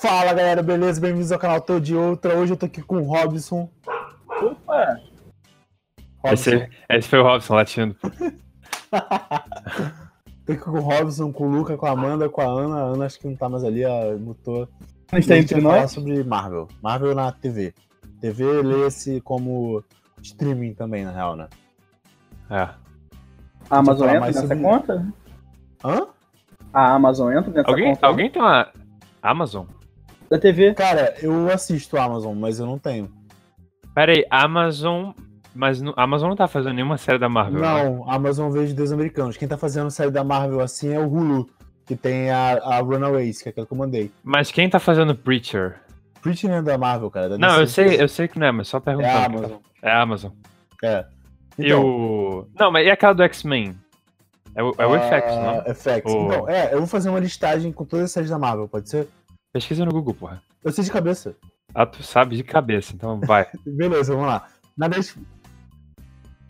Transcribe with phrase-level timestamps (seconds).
[0.00, 1.00] Fala galera, beleza?
[1.00, 2.36] Bem-vindos ao canal Tô de Outra.
[2.36, 3.68] Hoje eu tô aqui com o Robson.
[4.26, 4.98] Opa!
[6.24, 6.32] Robson.
[6.32, 7.94] Esse, esse foi o Robson latindo.
[10.46, 12.76] tô aqui com o Robson, com o Luca, com a Amanda, com a Ana.
[12.76, 14.66] A Ana acho que não tá mais ali, a mutou.
[15.12, 15.92] A gente tá a gente entre vai falar nós?
[15.92, 16.68] sobre Marvel.
[16.82, 17.74] Marvel na TV.
[18.20, 19.84] TV lê-se como
[20.22, 21.48] streaming também, na real, né?
[22.48, 22.68] É.
[23.68, 25.12] A Amazon entra nessa sobre- conta?
[25.84, 26.06] Hã?
[26.72, 28.06] A Amazon entra nessa Alguém, conta?
[28.06, 28.68] alguém tem uma
[29.22, 29.66] Amazon?
[30.30, 30.74] Da TV?
[30.74, 33.10] Cara, eu assisto Amazon, mas eu não tenho.
[33.94, 35.10] Pera aí, Amazon.
[35.52, 37.60] Mas no, Amazon não tá fazendo nenhuma série da Marvel.
[37.60, 37.66] né?
[37.84, 39.36] Não, Amazon eu vejo dos americanos.
[39.36, 41.50] Quem tá fazendo série da Marvel assim é o Hulu,
[41.84, 44.12] que tem a, a Runaways, que é aquela que eu mandei.
[44.22, 45.80] Mas quem tá fazendo Preacher?
[46.22, 47.26] Preacher não é da Marvel, cara.
[47.26, 49.10] é da Não, eu sei, eu sei que não é, mas só É perguntando.
[49.16, 49.58] a quem tá- Amazon.
[49.82, 50.30] É a Amazon.
[50.84, 51.04] É.
[51.58, 52.46] E Então, o.
[52.56, 53.76] Não, mas e aquela do X-Men?
[54.54, 55.74] É o, é o FX, ah, não?
[55.74, 56.12] FX.
[56.14, 58.88] O- Então, é, eu vou fazer uma listagem com todas as séries da Marvel, pode
[58.88, 59.08] ser?
[59.52, 60.42] Pesquisa no Google, porra.
[60.62, 61.34] Eu sei de cabeça.
[61.74, 63.46] Ah, tu sabe de cabeça, então vai.
[63.66, 64.48] Beleza, vamos lá.
[64.76, 65.16] Na, Net-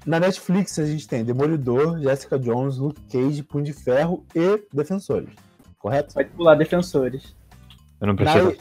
[0.06, 5.30] Na Netflix a gente tem Demolidor, Jessica Jones, Luke Cage, Punho de Ferro e Defensores.
[5.78, 6.14] Correto?
[6.14, 7.34] Vai pular Defensores.
[8.00, 8.56] Eu não Na, preciso.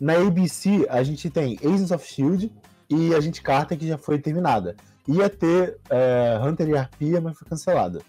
[0.00, 2.52] na ABC a gente tem Agents of Shield
[2.90, 4.76] e Agente Carter, que já foi terminada.
[5.08, 8.00] Ia ter é, Hunter e Arpia, mas foi cancelada.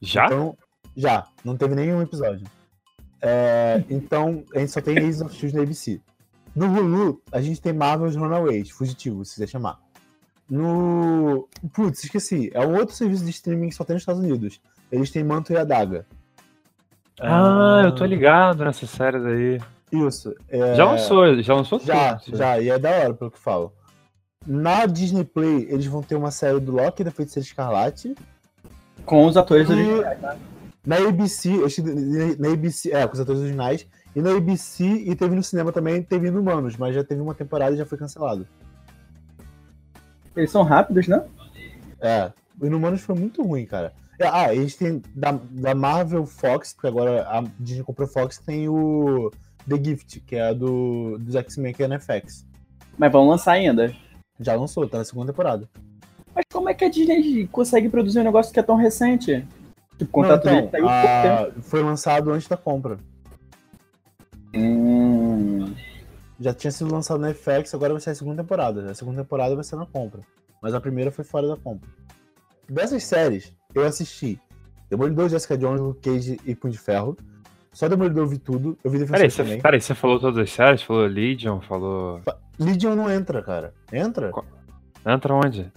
[0.00, 0.26] Já?
[0.26, 0.56] Então,
[0.96, 2.46] já, não teve nenhum episódio.
[3.20, 6.00] É, então, a gente só tem Agents of Shield na ABC.
[6.54, 9.78] No Hulu, a gente tem Marvel's Runaways, Fugitivo, se quiser chamar.
[10.50, 11.48] No.
[11.74, 12.50] Putz, esqueci.
[12.54, 14.60] É um outro serviço de streaming que só tem nos Estados Unidos.
[14.90, 16.06] Eles têm Manto e Adaga.
[17.20, 19.60] Ah, eu tô ligado nessas séries aí.
[19.90, 20.34] Isso.
[20.48, 22.36] é, Já lançou, já lançou Já, tudo.
[22.36, 23.72] já, e é da hora, pelo que falo.
[24.46, 28.14] Na Disney Play, eles vão ter uma série do Loki da Feiticeira Escarlate.
[29.04, 30.20] Com os atores E- originais.
[30.20, 30.36] tá?
[30.86, 31.50] Na ABC,
[32.38, 33.86] na ABC, é, com os atores originais.
[34.14, 37.34] E na ABC, e teve no cinema também, teve no Humanos, mas já teve uma
[37.34, 38.46] temporada e já foi cancelado.
[40.34, 41.24] Eles são rápidos, né?
[42.00, 43.92] É, o Inumanos foi muito ruim, cara.
[44.18, 48.68] É, Ah, eles têm da, da Marvel Fox, porque agora a Disney comprou Fox, tem
[48.68, 49.30] o
[49.68, 52.46] The Gift, que é a do, dos X-Men, que é na FX.
[52.96, 53.94] Mas vão lançar ainda.
[54.40, 55.68] Já lançou, tá na segunda temporada.
[56.34, 59.44] Mas como é que a Disney consegue produzir um negócio que é tão recente?
[59.98, 60.88] Tipo, o contrato Não, dele então, tempo.
[60.88, 62.98] a- foi lançado antes da compra.
[64.54, 65.74] Hum.
[66.40, 68.90] Já tinha sido lançado na FX, agora vai ser a segunda temporada.
[68.90, 70.20] A segunda temporada vai ser na compra.
[70.62, 71.88] Mas a primeira foi fora da compra.
[72.68, 74.40] Dessas séries, eu assisti
[74.90, 77.16] Demolidor, Jessica Jones, Luke Cage e Punho de Ferro.
[77.72, 78.78] Só Demolidor eu vi tudo.
[78.82, 79.60] Eu vi Peraí, Defensor você, também.
[79.60, 80.82] peraí, você falou todas as séries?
[80.82, 82.20] Falou Legion, falou.
[82.58, 83.74] Legion não entra, cara.
[83.92, 84.30] Entra?
[84.30, 84.46] Qual-
[85.06, 85.70] Entra onde?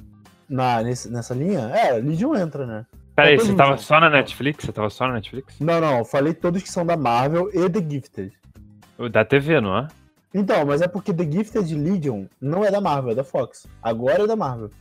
[0.49, 1.59] Na, nesse- nessa linha?
[1.75, 2.85] É, Legion entra, né?
[3.23, 4.65] Peraí, você tava só na Netflix?
[4.65, 5.59] Você tava só na Netflix?
[5.59, 5.99] Não, não.
[5.99, 8.33] eu Falei todos que são da Marvel e The Gifted.
[9.11, 9.87] Da TV, não é?
[10.33, 13.67] Então, mas é porque The Gifted Legion não é da Marvel, é da Fox.
[13.81, 14.71] Agora é da Marvel.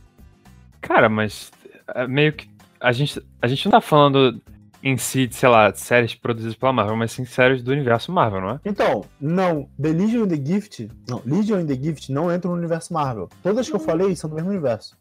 [0.79, 1.51] Cara, mas
[1.93, 2.49] é meio que.
[2.79, 4.41] A gente, a gente não tá falando
[4.83, 8.41] em si de, sei lá, séries produzidas pela Marvel, mas sim séries do universo Marvel,
[8.41, 8.59] não é?
[8.65, 12.57] Então, não, The Legion e The Gift, não, Legion e The Gift não entram no
[12.57, 13.29] universo Marvel.
[13.43, 14.97] Todas que eu falei são do mesmo universo.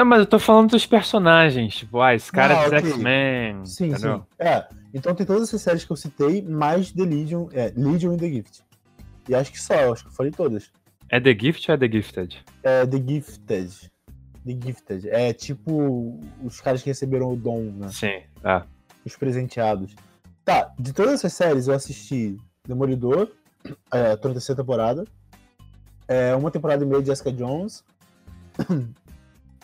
[0.00, 2.90] Não, mas eu tô falando dos personagens, tipo, ah, esse cara Ah, é dos ok.
[2.92, 3.66] X-Men.
[3.66, 4.20] Sim, entendeu?
[4.20, 4.24] sim.
[4.38, 8.16] É, então tem todas essas séries que eu citei, mais The Legion, é, Legion e
[8.16, 8.62] The Gift.
[9.28, 10.70] E acho que só, acho que eu falei todas.
[11.10, 12.42] É The Gift ou é The Gifted?
[12.62, 13.90] É The Gifted.
[14.46, 15.10] The Gifted.
[15.10, 17.88] É tipo os caras que receberam o dom, né?
[17.90, 18.64] Sim, tá.
[19.04, 19.94] Os presenteados.
[20.46, 23.28] Tá, de todas essas séries eu assisti Demolidor,
[23.92, 25.04] é, tô na terceira temporada.
[26.08, 27.84] É, uma temporada e meia de Jessica Jones.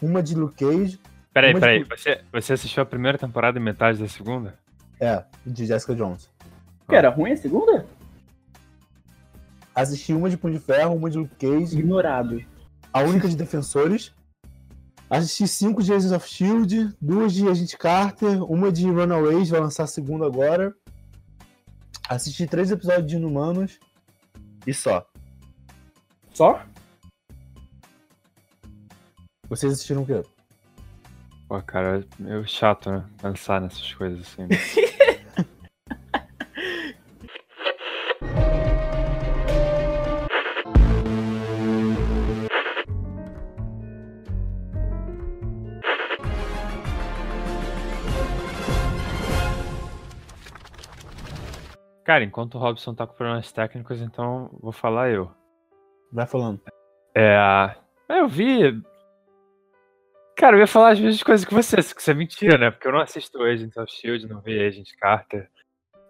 [0.02, 0.98] uma de Luke Cage.
[1.32, 1.82] Peraí, Uma peraí.
[1.82, 4.58] de- Você, você assistiu a primeira temporada e metade da segunda?
[4.98, 6.30] É, de Jessica Jones.
[6.88, 7.84] Que era ruim a segunda?
[9.74, 12.42] Assisti uma de Punho de Ferro, uma de Luke Cage, Ignorado.
[12.92, 14.14] a única de Defensores.
[15.10, 19.84] Assisti cinco de Agents of Shield, duas de Agente Carter, uma de Runaways, vai lançar
[19.84, 20.74] a segunda agora.
[22.08, 23.78] Assisti três episódios de Inumanos
[24.66, 25.06] e só.
[26.32, 26.60] Só?
[29.48, 30.22] Vocês assistiram o quê?
[31.48, 33.04] Pô, cara, é meio chato, né?
[33.20, 34.48] Pensar nessas coisas assim.
[52.06, 55.28] Cara, enquanto o Robson tá com problemas técnicos, então vou falar eu.
[56.12, 56.60] Vai falando.
[57.12, 57.74] É.
[58.08, 58.80] é, Eu vi.
[60.36, 62.70] Cara, eu ia falar as mesmas coisas que você, que isso é mentira, né?
[62.70, 65.48] Porque eu não assisto Agents of Shield, não vi Agent Carter.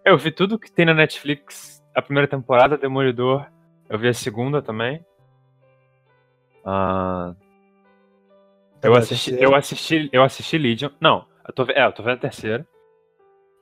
[0.05, 1.83] Eu vi tudo que tem na Netflix.
[1.95, 3.47] A primeira temporada, Demolidor.
[3.89, 5.05] Eu vi a segunda também.
[6.65, 7.35] Ah,
[8.83, 9.45] eu Tá, assisti, terceira.
[9.51, 10.91] eu assisti, eu assisti Legion.
[11.01, 12.67] Não, eu tô, é, eu tô vendo a terceira.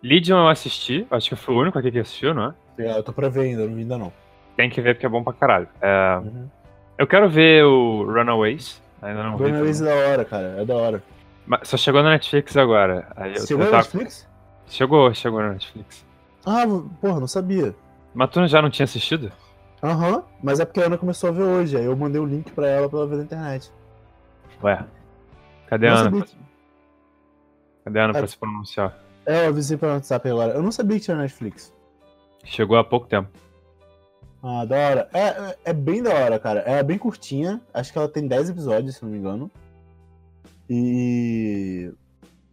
[0.03, 2.47] Legion eu assisti, acho que eu fui o único aqui que assistiu, não
[2.79, 2.83] é?
[2.83, 4.13] É, eu tô pra ver ainda, não vi ainda não.
[4.57, 5.69] Tem que ver porque é bom pra caralho.
[5.81, 6.49] É, Uhum.
[6.99, 9.45] eu quero ver o Runaways, ainda não vi.
[9.45, 9.93] Runaways também.
[9.93, 10.47] é da hora, cara.
[10.61, 11.03] É da hora.
[11.47, 13.07] Mas só chegou na Netflix agora.
[13.17, 14.29] Aí Chegou eu na tava- Netflix?
[14.67, 16.05] Chegou, chegou na Netflix.
[16.47, 16.65] Ah,
[17.01, 17.75] porra, não sabia.
[18.15, 19.31] Mas tu já não tinha assistido?
[19.83, 21.77] Aham, mas é porque a Ana começou a ver hoje.
[21.77, 23.71] Aí eu mandei o link pra ela pra ela ver na internet.
[24.63, 24.85] Ué.
[25.67, 26.05] Cadê a Ana?
[26.05, 26.29] sabia pra-
[27.85, 28.19] Cadê a Ana É.
[28.19, 28.99] pra se pronunciar?
[29.27, 30.53] É, eu avisei pelo WhatsApp agora.
[30.53, 31.73] Eu não sabia que tinha Netflix.
[32.45, 33.29] Chegou há pouco tempo.
[34.47, 35.09] Ah, da hora.
[35.15, 36.61] É, é, é bem da hora, cara.
[36.67, 37.63] É bem curtinha.
[37.73, 39.51] Acho que ela tem 10 episódios, se não me engano.
[40.69, 41.91] E.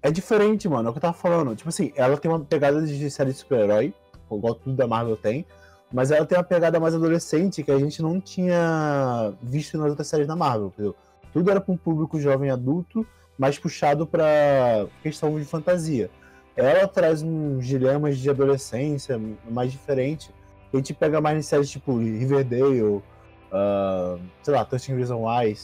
[0.02, 0.88] É diferente, mano.
[0.88, 1.54] É o que eu tava falando.
[1.54, 3.94] Tipo assim, ela tem uma pegada de série de super-herói,
[4.32, 5.46] igual tudo da Marvel tem.
[5.92, 10.08] Mas ela tem uma pegada mais adolescente que a gente não tinha visto nas outras
[10.08, 10.96] séries da Marvel, entendeu?
[11.34, 13.06] Tudo era pra um público jovem adulto,
[13.38, 16.10] mais puxado pra questão de fantasia.
[16.56, 20.32] Ela traz uns dilemas de adolescência mais diferente.
[20.74, 23.02] A gente pega mais em séries tipo Riverdale,
[23.52, 25.56] ah, sei lá, 13 Reasons Why,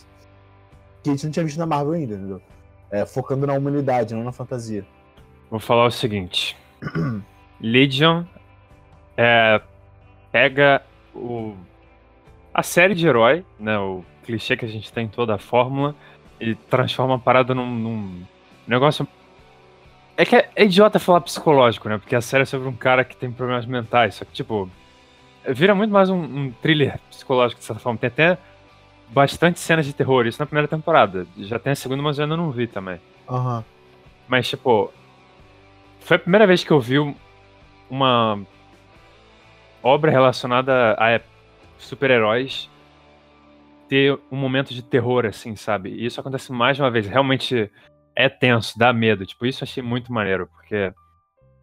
[1.04, 2.42] que a gente não tinha visto na Marvel ainda, entendeu?
[2.92, 4.86] É, focando na humanidade, não na fantasia.
[5.50, 6.58] Vou falar o seguinte.
[7.60, 8.24] Legion
[9.16, 9.62] é,
[10.32, 10.82] pega
[11.16, 11.56] o,
[12.54, 15.96] a série de herói, né, o clichê que a gente tem em toda a fórmula,
[16.40, 18.24] e transforma a parada num, num
[18.68, 19.08] negócio...
[20.16, 22.00] É que é idiota falar psicológico, né?
[22.00, 24.68] Porque a série é sobre um cara que tem problemas mentais, só que, tipo,
[25.48, 27.98] vira muito mais um, um thriller psicológico, de certa forma.
[28.00, 28.38] Tem até
[29.10, 31.26] bastante cenas de terror, isso na primeira temporada.
[31.38, 33.00] Já tem a segunda, mas eu ainda não vi também.
[33.30, 33.64] Aham.
[34.28, 34.92] Mas, tipo,
[36.02, 37.16] foi a primeira vez que eu vi um-
[37.90, 38.40] uma
[39.82, 41.20] obra relacionada a
[41.78, 42.70] super-heróis
[43.88, 45.90] ter um momento de terror, assim, sabe?
[45.92, 47.08] E isso acontece mais de uma vez.
[47.08, 47.72] Realmente
[48.16, 49.26] é tenso, dá medo.
[49.26, 50.92] Tipo, isso eu achei muito maneiro, porque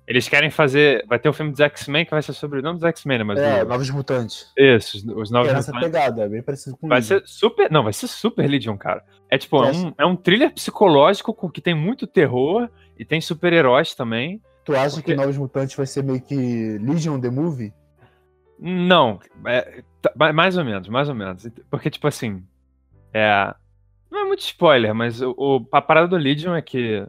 [0.07, 1.05] eles querem fazer.
[1.07, 2.61] Vai ter o filme dos X-Men que vai ser sobre.
[2.63, 3.25] Não dos X-Men, né?
[3.25, 3.39] Mas.
[3.39, 4.53] É, o- Novos Mutantes.
[4.57, 5.49] Isso, os- os novos.
[5.53, 5.81] Mutantes.
[5.81, 7.19] pegada, é bem parecido com Vai Legion.
[7.19, 7.71] ser super.
[7.71, 9.03] Não, vai ser super Legion, cara.
[9.31, 12.69] É tipo, é um, é um thriller psicológico com- que tem muito terror
[12.99, 14.41] e tem super-heróis também.
[14.65, 17.73] Tu acha porque- que Novos Mutantes vai ser meio que Legion the Movie?
[18.59, 21.47] Não, é, tá- ma- mais ou menos, mais ou menos.
[21.71, 22.43] Porque, tipo assim,
[23.13, 23.55] é,
[24.11, 27.05] não é muito spoiler, mas o, o- a parada do Legion é que,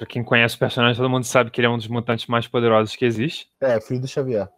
[0.00, 2.48] pra quem conhece o personagem, todo mundo sabe que ele é um dos mutantes mais
[2.48, 3.50] poderosos que existe.
[3.60, 4.48] É, filho do Xavier.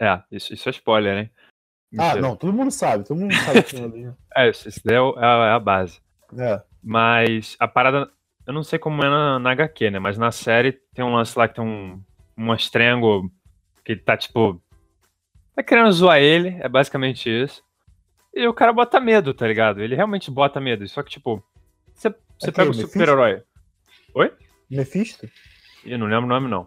[0.00, 1.30] É, isso, isso é spoiler, né?
[1.98, 2.20] Ah, Mentira.
[2.22, 4.12] não, todo mundo sabe, todo mundo sabe que é Legion.
[4.34, 6.00] É, isso, isso daí é, é a, é a base.
[6.38, 6.62] É.
[6.82, 8.10] Mas a parada,
[8.46, 9.98] eu não sei como é na, na HQ, né?
[9.98, 12.02] Mas na série tem um lance lá que tem um,
[12.34, 13.30] um estrengo
[13.84, 14.58] que ele tá, tipo,
[15.54, 17.62] tá querendo zoar ele, é basicamente isso.
[18.32, 19.82] E o cara bota medo, tá ligado?
[19.82, 20.88] Ele realmente bota medo.
[20.88, 21.44] Só que, tipo,
[21.92, 22.08] você,
[22.38, 23.42] você É pega o super-herói.
[24.70, 25.28] Mephisto?
[25.84, 26.66] Ih, não lembro o nome, não.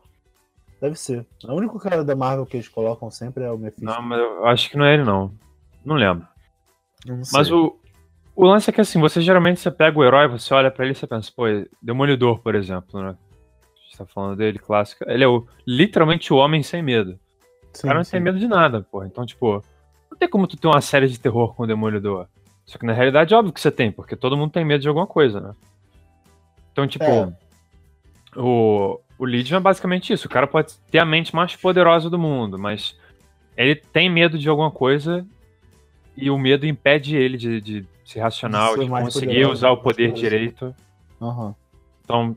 [0.81, 1.25] Deve ser.
[1.43, 3.85] O único cara da Marvel que eles colocam sempre é o Mephisto.
[3.85, 5.31] Não, mas eu acho que não é ele, não.
[5.85, 6.27] Não lembro.
[7.05, 7.23] Eu não.
[7.31, 7.77] Mas o,
[8.35, 10.93] o lance é que, assim, você geralmente você pega o herói, você olha pra ele
[10.93, 11.43] e você pensa, pô,
[11.81, 13.09] Demolidor, por exemplo, né?
[13.09, 15.03] A gente tá falando dele, clássico.
[15.07, 17.19] Ele é o, literalmente o homem sem medo.
[17.73, 18.11] O Sim, cara não sim.
[18.11, 19.05] tem medo de nada, porra.
[19.05, 19.63] Então, tipo,
[20.09, 22.27] não tem como tu ter uma série de terror com o Demolidor.
[22.65, 25.05] Só que na realidade, óbvio que você tem, porque todo mundo tem medo de alguma
[25.07, 25.53] coisa, né?
[26.71, 27.31] Então, tipo, É.
[28.35, 30.27] o, o Legion é basicamente isso.
[30.27, 32.95] O cara pode ter a mente mais poderosa do mundo, mas
[33.57, 35.25] ele tem medo de alguma coisa
[36.15, 39.69] e o medo impede ele de, de ser racional, De ser de, conseguir poderoso, usar
[39.71, 40.21] o poder poderoso.
[40.21, 40.75] direito.
[41.21, 41.55] Aham.
[42.03, 42.35] Então,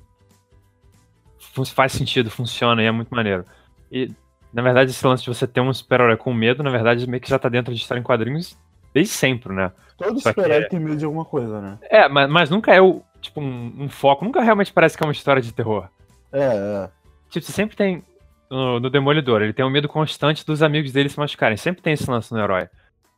[1.75, 3.45] faz sentido, funciona e é muito maneiro.
[3.91, 4.11] E,
[4.53, 7.29] na verdade, esse lance de você ter um super-herói com medo, na verdade, meio que
[7.29, 8.57] já tá dentro de história em quadrinhos
[8.93, 9.73] desde sempre, né?
[9.97, 11.79] Todo super-herói é- tem medo de alguma coisa, né?
[11.91, 15.07] É, mas, mas nunca é o, tipo, um, um foco, nunca realmente parece que é
[15.07, 15.89] uma história de terror.
[16.33, 16.41] É,
[16.85, 16.91] é.
[17.31, 18.03] Tipo, você sempre tem.
[18.51, 21.57] No, no Demolidor, ele tem um medo constante dos amigos dele se machucarem.
[21.57, 22.69] Sempre tem esse lance no herói.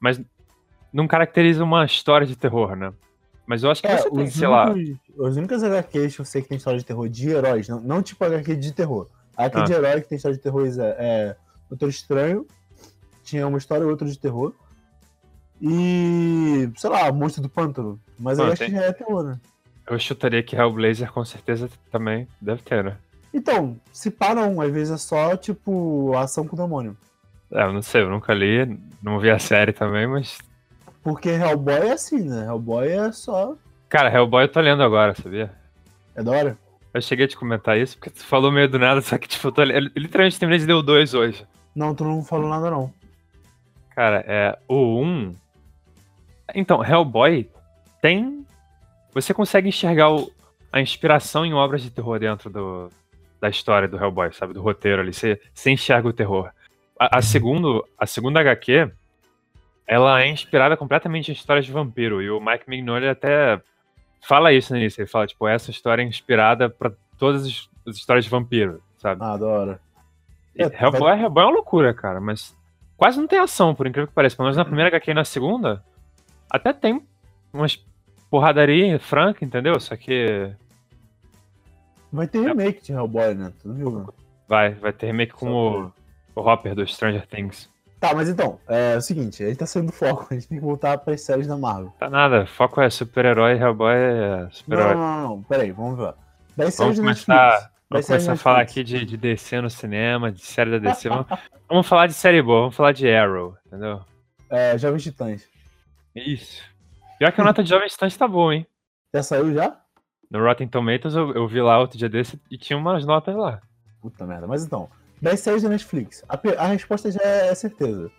[0.00, 0.20] Mas
[0.92, 2.92] não caracteriza uma história de terror, né?
[3.46, 4.70] Mas eu acho que É, você tem, sei lá.
[4.70, 7.80] únicos, os únicos HQs que eu sei que tem história de terror de heróis, não,
[7.80, 9.08] não tipo HQ de terror.
[9.36, 9.64] A HQ Ah.
[9.64, 11.36] de herói que tem história de terror é, é
[11.68, 12.46] Doutor Estranho,
[13.22, 14.54] tinha uma história ou outra de terror.
[15.60, 18.00] E, sei lá, Monstro do Pântano.
[18.18, 19.40] Mas aí Ah, acho que já é terror, né?
[19.88, 22.96] Eu chutaria que Hellblazer com certeza também deve ter, né?
[23.32, 26.96] Então, se param, às vezes é só, tipo, ação com o demônio.
[27.52, 30.38] É, eu não sei, eu nunca li, não vi a série também, mas.
[31.02, 32.46] Porque Hellboy é assim, né?
[32.46, 33.54] Hellboy é só.
[33.88, 35.52] Cara, Hellboy eu tô lendo agora, sabia?
[36.14, 36.58] É da hora?
[36.92, 39.48] Eu cheguei a te comentar isso, porque tu falou meio do nada, só que, tipo,
[39.48, 41.46] eu tô, eu literalmente terminei de ler o 2 hoje.
[41.74, 42.90] Não, tu não falou nada, não.
[43.94, 44.58] Cara, é.
[44.66, 45.04] O 1.
[45.04, 45.34] Um...
[46.54, 47.50] Então, Hellboy
[48.00, 48.45] tem.
[49.16, 50.30] Você consegue enxergar o...
[50.70, 52.90] a inspiração em obras de terror dentro do...
[53.40, 54.52] da história do Hellboy, sabe?
[54.52, 55.12] Do roteiro ali.
[55.12, 56.50] Você, você enxerga o terror.
[56.98, 58.90] A, a, segundo, a segunda HQ,
[59.86, 62.20] ela é inspirada completamente em histórias de vampiro.
[62.20, 63.58] E o Mike Mignola até
[64.20, 65.00] fala isso no início.
[65.00, 69.22] Ele fala, tipo, essa história é inspirada para todas as, as, histórias de vampiro, sabe?
[69.24, 69.80] Ah, da hora.
[70.54, 71.22] É, Hellboy, vai...
[71.22, 72.54] Hellboy é uma loucura, cara, mas
[72.98, 74.36] quase não tem ação, por incrível que pareça.
[74.36, 75.82] Pelo menos na primeira HQ e na segunda,
[76.50, 77.02] até tem
[77.50, 77.82] umas
[78.36, 79.80] porradaria franca, entendeu?
[79.80, 80.52] Só que.
[82.12, 83.50] Vai ter remake de Hellboy, né?
[83.60, 84.06] Tu não viu, né?
[84.46, 85.92] Vai, vai ter remake com o,
[86.34, 87.70] o Hopper do Stranger Things.
[87.98, 90.58] Tá, mas então, é o seguinte, a gente tá saindo do foco, a gente tem
[90.58, 91.92] que voltar para as séries da Marvel.
[91.98, 94.94] Tá nada, foco é super-herói, Hellboy é super-herói.
[94.94, 96.14] Não, não, não, peraí, vamos ver.
[96.54, 100.78] Das vamos começar, vamos começar a falar aqui de, de DC no cinema, de série
[100.78, 101.08] da DC.
[101.08, 101.26] vamos,
[101.66, 104.02] vamos falar de série boa, vamos falar de Arrow, entendeu?
[104.50, 105.48] É, Jovens Titãs.
[106.14, 106.75] Isso.
[107.18, 108.66] Pior que a nota de Jovens Titãs tá boa, hein?
[109.14, 109.80] Já saiu já?
[110.30, 113.60] No Rotten Tomatoes eu, eu vi lá outro dia desse e tinha umas notas lá.
[114.02, 118.10] Puta merda, mas então, das séries da Netflix, a, a resposta já é, é certeza.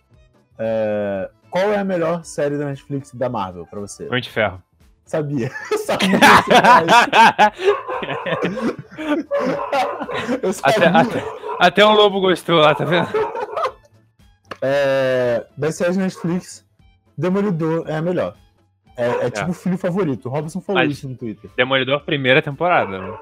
[0.58, 4.06] É, qual é a melhor série da Netflix da Marvel pra você?
[4.06, 4.62] Punho de Ferro.
[5.04, 5.50] Sabia.
[5.86, 6.18] sabia.
[10.42, 10.88] Eu sabia.
[10.88, 11.24] Até, até,
[11.60, 13.08] até o Lobo gostou lá, tá vendo?
[14.60, 16.66] É, das séries da Netflix,
[17.16, 18.34] Demolidor é a melhor.
[18.98, 20.26] É, é tipo o filho favorito.
[20.26, 21.48] O Robson falou Mas isso no Twitter.
[21.56, 23.18] Demolidor, primeira temporada, né?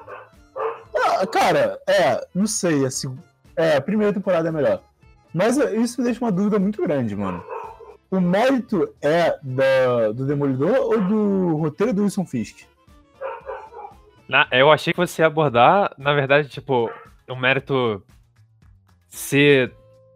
[0.95, 2.83] Ah, cara, é, não sei.
[2.83, 3.15] Assim,
[3.55, 4.81] é, a primeira temporada é melhor.
[5.31, 7.43] Mas isso me deixa uma dúvida muito grande, mano.
[8.09, 12.61] O mérito é da, do Demolidor ou do roteiro do Wilson Fisk?
[14.27, 16.89] Na, eu achei que você ia abordar, na verdade, tipo,
[17.29, 18.01] o mérito
[19.07, 19.73] ser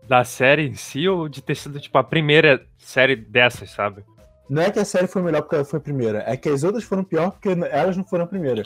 [0.08, 4.04] da série em si ou de ter sido, tipo, a primeira série dessas, sabe?
[4.52, 6.66] Não é que a série foi melhor porque ela foi a primeira, é que as
[6.66, 8.64] outras foram pior porque elas não foram a primeira.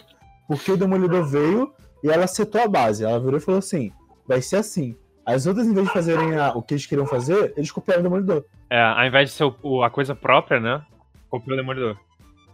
[0.47, 1.71] Porque o Demolidor veio
[2.03, 3.05] e ela setou a base.
[3.05, 3.91] Ela virou e falou assim:
[4.27, 4.97] vai ser assim.
[5.23, 8.03] As outras, em vez de fazerem a, o que eles queriam fazer, eles copiaram o
[8.03, 8.45] Demolidor.
[8.67, 10.81] É, ao invés de ser o, a coisa própria, né?
[11.29, 11.97] Copiou o Demolidor.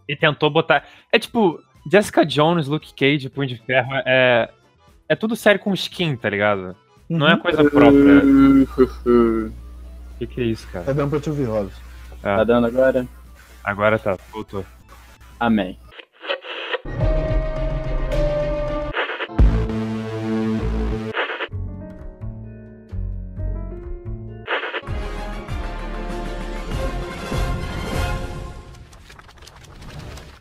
[0.09, 0.83] E tentou botar.
[1.09, 1.57] É tipo,
[1.89, 4.49] Jessica Jones, Luke Cage, Punho de Ferro, é.
[5.07, 6.75] É tudo série com skin, tá ligado?
[7.09, 7.17] Uhum.
[7.17, 7.39] Não é uhum.
[7.39, 8.23] coisa própria.
[8.25, 9.51] O
[10.19, 10.83] que, que é isso, cara?
[10.83, 11.79] Tá dando pra te ouvir, Robson.
[12.23, 12.35] É.
[12.35, 13.07] Tá dando agora?
[13.63, 14.65] Agora tá, voltou.
[15.39, 15.79] Amém.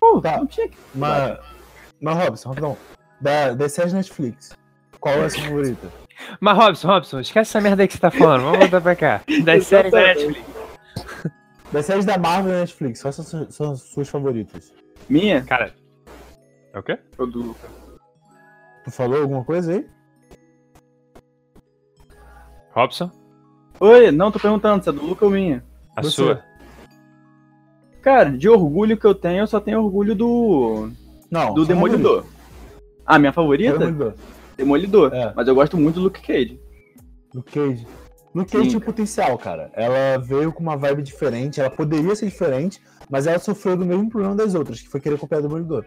[0.02, 0.38] Uh, tá.
[0.38, 0.76] Não tinha que...
[0.94, 1.38] Mas,
[2.00, 2.76] mas Robson, rapidão.
[3.20, 4.56] Da, das séries Netflix,
[4.98, 5.88] qual é a sua favorita?
[6.40, 8.42] Mas Robson, Robson, esquece essa merda aí que você tá falando.
[8.42, 9.20] Vamos voltar pra cá.
[9.44, 10.42] Das séries da Netflix.
[11.72, 14.72] Das séries da Marvel na Netflix, quais são, são as suas favoritas?
[15.08, 15.42] Minha?
[15.44, 15.72] Cara.
[16.72, 16.98] É o quê?
[17.16, 17.68] O do Luca.
[18.84, 19.86] Tu falou alguma coisa aí?
[22.72, 23.10] Robson?
[23.80, 25.64] Oi, não, tô perguntando se é do Luca ou minha.
[25.96, 26.10] A Você.
[26.10, 26.44] sua?
[28.02, 30.90] Cara, de orgulho que eu tenho, eu só tenho orgulho do.
[31.30, 31.54] Não.
[31.54, 32.22] Do Demolidor.
[32.22, 32.40] Favorito.
[33.04, 33.78] Ah, minha favorita?
[33.78, 34.14] Demolidor.
[34.56, 35.14] Demolidor.
[35.14, 35.32] É.
[35.34, 36.60] Mas eu gosto muito do Luke Cage.
[37.34, 37.86] Luke Cage.
[38.34, 39.70] Luke Cage tinha potencial, cara.
[39.74, 44.08] Ela veio com uma vibe diferente, ela poderia ser diferente, mas ela sofreu do mesmo
[44.08, 45.84] problema das outras, que foi querer copiar o Demolidor.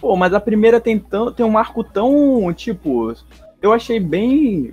[0.00, 3.12] Pô, mas a primeira tem, tão, tem um arco tão, tipo,
[3.60, 4.72] eu achei bem...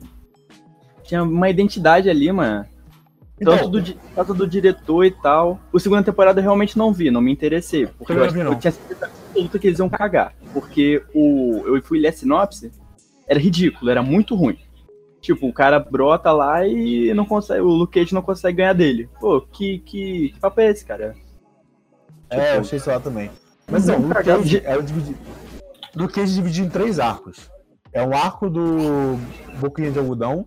[1.04, 2.66] Tinha uma identidade ali, mano.
[3.40, 5.60] Então, tanto, do, tanto do diretor e tal.
[5.72, 7.88] O segunda temporada eu realmente não vi, não me interessei.
[7.88, 10.34] Porque eu, eu, eu tinha certeza absoluta que eles iam cagar.
[10.54, 12.72] Porque o, eu fui ler a sinopse,
[13.28, 14.58] era ridículo, era muito ruim.
[15.28, 17.60] Tipo, o cara brota lá e não consegue.
[17.60, 19.10] O Luke Cage não consegue ganhar dele.
[19.20, 21.16] Pô, que, que, que papo é esse, cara?
[22.30, 23.30] Tipo, é, eu achei isso lá também.
[23.70, 25.20] Mas não, o Luke Cage era dividido.
[25.94, 27.52] Luke Cage dividido em três arcos.
[27.92, 29.20] É um arco do
[29.60, 30.46] Boquinha de Algodão,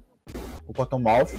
[0.67, 1.39] o Cottonmouth.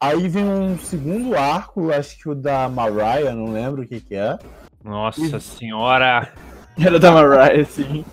[0.00, 4.14] Aí vem um segundo arco, acho que o da Mariah, não lembro o que que
[4.14, 4.38] é.
[4.84, 5.40] Nossa e...
[5.40, 6.32] senhora!
[6.78, 8.04] Era da Mariah, sim.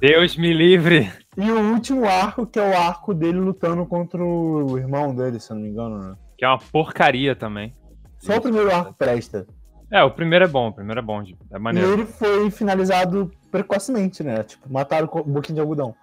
[0.00, 1.08] Deus me livre!
[1.38, 5.52] E o último arco, que é o arco dele lutando contra o irmão dele, se
[5.52, 6.16] eu não me engano, né?
[6.36, 7.72] Que é uma porcaria também.
[8.18, 8.40] Só Isso.
[8.40, 9.46] o primeiro arco presta.
[9.88, 11.90] É, o primeiro é bom, o primeiro é bom, é maneiro.
[11.90, 14.42] E ele foi finalizado precocemente, né?
[14.42, 15.94] Tipo, mataram um pouquinho de algodão.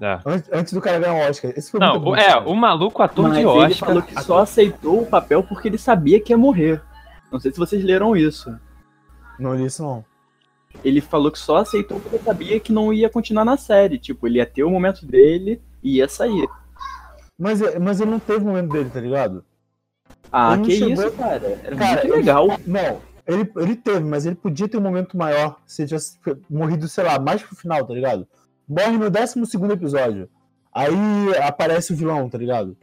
[0.00, 0.18] É.
[0.26, 1.52] Antes, antes, do cara ganhar o Oscar.
[1.56, 2.48] Esse foi não, bom, é, cara.
[2.48, 3.64] o maluco ator Mas de Oscar.
[3.64, 6.82] Ele falou que só aceitou o papel porque ele sabia que ia morrer.
[7.30, 8.52] Não sei se vocês leram isso.
[9.38, 10.04] Não li isso, não.
[10.82, 13.98] Ele falou que só aceitou porque sabia que não ia continuar na série.
[13.98, 16.48] Tipo, ele ia ter o momento dele e ia sair.
[17.38, 19.44] Mas, mas ele não teve o momento dele, tá ligado?
[20.32, 21.60] Ah, que chegou- isso, cara.
[21.62, 22.46] Era Cara, muito eu- legal.
[22.66, 26.88] Não, ele, ele teve, mas ele podia ter um momento maior se ele tivesse morrido,
[26.88, 28.26] sei lá, mais pro final, tá ligado?
[28.68, 30.28] Morre no 12 segundo episódio.
[30.72, 30.92] Aí
[31.46, 32.76] aparece o vilão, tá ligado?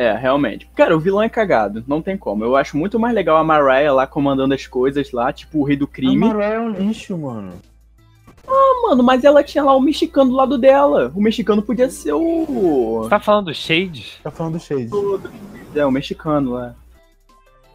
[0.00, 0.66] É, realmente.
[0.74, 2.42] Cara, o vilão é cagado, não tem como.
[2.42, 5.76] Eu acho muito mais legal a Mariah lá comandando as coisas lá, tipo o rei
[5.76, 6.16] do A crime.
[6.16, 7.52] Mariah é um lixo, mano.
[8.48, 11.12] Ah, mano, mas ela tinha lá o mexicano do lado dela.
[11.14, 13.00] O mexicano podia ser o.
[13.02, 14.18] Você tá falando do Shade?
[14.22, 14.88] Tá falando do Shade.
[15.74, 16.74] É, o mexicano lá.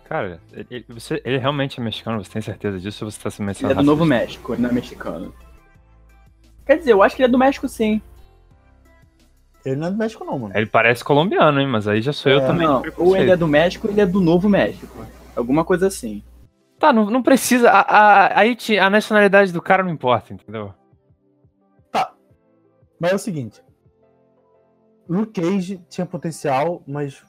[0.10, 3.39] Cara, ele, você, ele realmente é mexicano, você tem certeza disso ou você tá se
[3.39, 3.82] Ele é mencionando?
[3.82, 5.32] do Novo México, ele não é mexicano.
[6.65, 8.01] Quer dizer, eu acho que ele é do México sim.
[9.65, 10.55] Ele não é do México, não, mano.
[10.55, 11.67] Ele parece colombiano, hein?
[11.67, 12.45] Mas aí já sou eu É.
[12.45, 12.67] também.
[12.67, 14.95] Não, ou ele é do México ou ele é do Novo México.
[15.36, 16.24] Alguma coisa assim.
[16.77, 17.69] Tá, não, não precisa.
[17.72, 20.74] A, a, aí a nacionalidade do cara não importa, entendeu?
[23.00, 23.62] Mas é o seguinte.
[25.07, 27.22] Luke Cage tinha potencial, mas.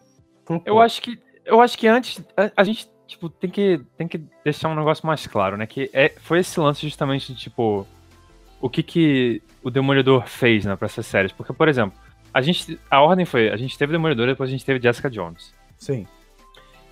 [0.65, 1.19] Eu acho que.
[1.45, 2.25] Eu acho que antes.
[2.37, 5.67] A, a gente, tipo, tem que, tem que deixar um negócio mais claro, né?
[5.67, 7.87] Que é, foi esse lance justamente de, tipo.
[8.61, 11.33] O que que o Demolidor fez, né, pra essas séries.
[11.33, 11.99] Porque, por exemplo,
[12.39, 12.79] a gente.
[12.91, 13.49] A ordem foi.
[13.51, 15.55] A gente teve Demolidor depois a gente teve Jessica Jones.
[15.79, 16.07] Sim.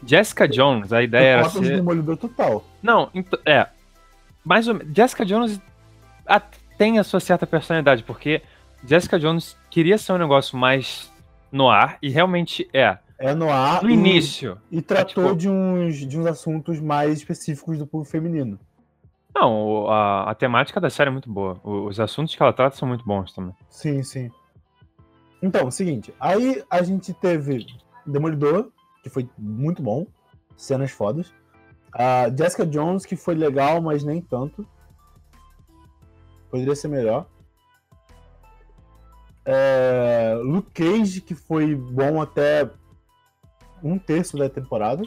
[0.06, 1.76] Jessica Jones, a ideia era Cota de ser.
[1.76, 2.64] Demolidor total.
[2.82, 3.66] Não, ent- é.
[4.44, 4.94] Mais ou menos.
[4.94, 5.60] Jessica Jones
[6.76, 8.42] tem a sua certa personalidade, porque
[8.86, 11.10] Jessica Jones queria ser um negócio mais
[11.50, 12.98] no ar, e realmente é.
[13.18, 13.82] É no ar.
[13.82, 14.58] No e- início.
[14.70, 18.58] E tratou tipo- de, uns, de uns assuntos mais específicos do público feminino.
[19.34, 21.58] Não, a, a temática da série é muito boa.
[21.64, 23.54] Os assuntos que ela trata são muito bons também.
[23.68, 24.30] Sim, sim.
[25.44, 26.14] Então, seguinte.
[26.18, 27.66] Aí a gente teve
[28.06, 28.70] Demolidor,
[29.02, 30.06] que foi muito bom.
[30.56, 31.34] Cenas fodas.
[31.92, 34.66] A Jessica Jones, que foi legal, mas nem tanto.
[36.50, 37.26] Poderia ser melhor.
[39.44, 42.70] É, Luke Cage, que foi bom até
[43.82, 45.02] um terço da temporada.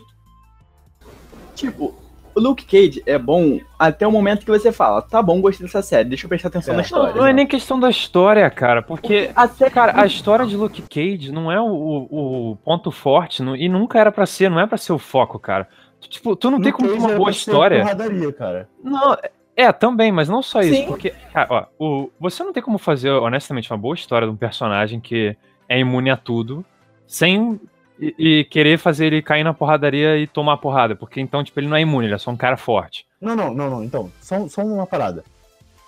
[1.56, 1.96] Tipo,
[2.38, 5.82] o Luke Cage é bom até o momento que você fala, tá bom, gostei dessa
[5.82, 6.78] série, deixa eu prestar atenção É.
[6.78, 7.14] na Não, história.
[7.16, 9.32] não é nem questão da história, cara, porque.
[9.36, 13.42] a série, Cara, a história de Luke Cage não é o, o- o ponto forte
[13.42, 15.68] não- e nunca era pra ser, não é pra ser o foco, cara.
[16.00, 17.82] Tu, Tipo, tu não tem Luke como ter uma boa história.
[17.82, 18.70] porradaria, cara.
[18.84, 19.18] Não,
[19.56, 20.76] é, também, mas não só isso.
[20.76, 20.86] Sim.
[20.86, 24.38] Porque, cara, ó, o, você não tem como fazer, honestamente, uma boa história de um
[24.38, 25.36] personagem que
[25.68, 26.64] é imune a tudo,
[27.08, 27.60] sem
[28.00, 30.96] e, e querer fazer ele cair na porradaria e tomar porrada.
[30.96, 33.06] Porque então, tipo, ele não é imune, ele é só um cara forte.
[33.20, 33.84] Não, não, não, não.
[33.84, 35.24] Então, só, só uma parada.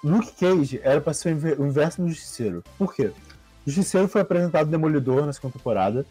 [0.04, 2.64] Luke Cage era pra ser o inver- o inverso do Justiceiro.
[2.78, 3.12] Por quê?
[3.68, 6.06] O Justiceiro foi apresentado Demolidor na segunda temporada.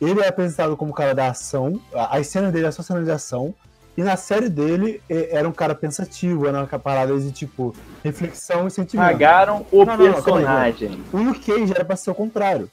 [0.00, 1.80] Ele é apresentado como cara da ação.
[1.94, 3.54] a- As cenas dele é só cena de ação.
[3.96, 8.70] E na série dele era um cara pensativo, era uma parada de tipo reflexão e
[8.70, 9.06] sentimento.
[9.06, 11.02] pagaram o Não, não, não, personagem.
[11.12, 12.70] O Luke Cage era pra ser o contrário.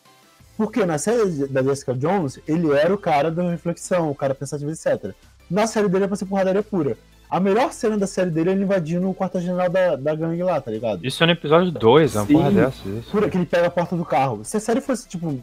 [0.60, 4.70] Porque na série da Jessica Jones, ele era o cara da reflexão, o cara pensativo,
[4.70, 5.14] etc.
[5.50, 6.98] Na série dele é pra ser porradaria pura.
[7.30, 10.60] A melhor cena da série dele é ele invadindo o quartel-general da, da gangue lá,
[10.60, 11.00] tá ligado?
[11.06, 12.90] Isso é no episódio 2, é uma porra dessa.
[12.90, 13.10] Isso.
[13.10, 14.44] Pura, que ele pega a porta do carro.
[14.44, 15.40] Se a série fosse, tipo,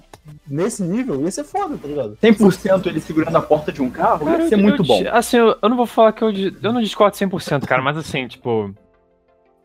[0.46, 2.18] nesse nível, ia ser foda, tá ligado?
[2.22, 5.02] 100% ele segurando a porta de um carro Cara, ia ser eu- muito eu- bom.
[5.12, 6.30] Assim, eu, eu não vou falar que eu,
[6.62, 8.74] eu não discordo 100%, cara, mas assim, tipo.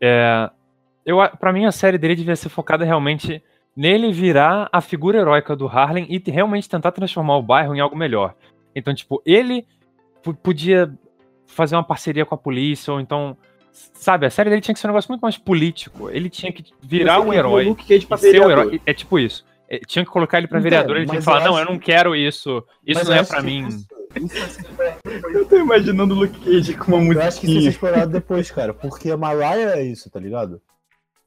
[0.00, 0.48] É,
[1.04, 3.42] eu, pra mim, a série dele devia ser focada realmente
[3.76, 7.80] nele virar a figura heróica do Harlem e te- realmente tentar transformar o bairro em
[7.80, 8.34] algo melhor.
[8.74, 9.66] Então, tipo, ele
[10.42, 10.92] podia
[11.46, 13.36] fazer uma parceria com a polícia, ou então.
[13.94, 16.10] Sabe, a série dele tinha que ser um negócio muito mais político.
[16.10, 17.64] Ele tinha que virar Você um herói.
[17.64, 18.58] O Luke Cage pra e ser o vereador.
[18.66, 18.80] herói.
[18.84, 19.44] É tipo isso.
[19.68, 21.64] É, tinha que colocar ele pra Então, vereador, ele tinha que falar, eu não, eu
[21.64, 22.62] não que- quero isso.
[22.86, 23.66] Isso Mas não é pra mim.
[23.68, 24.60] isso- isso.
[25.32, 27.70] Eu tô imaginando o Luke Cage com uma Eu acho que isso musiquinha.
[27.70, 28.74] explorado depois, cara.
[28.74, 30.60] Porque a Mariah é isso, tá ligado?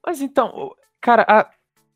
[0.05, 1.49] Mas então, o- cara, a,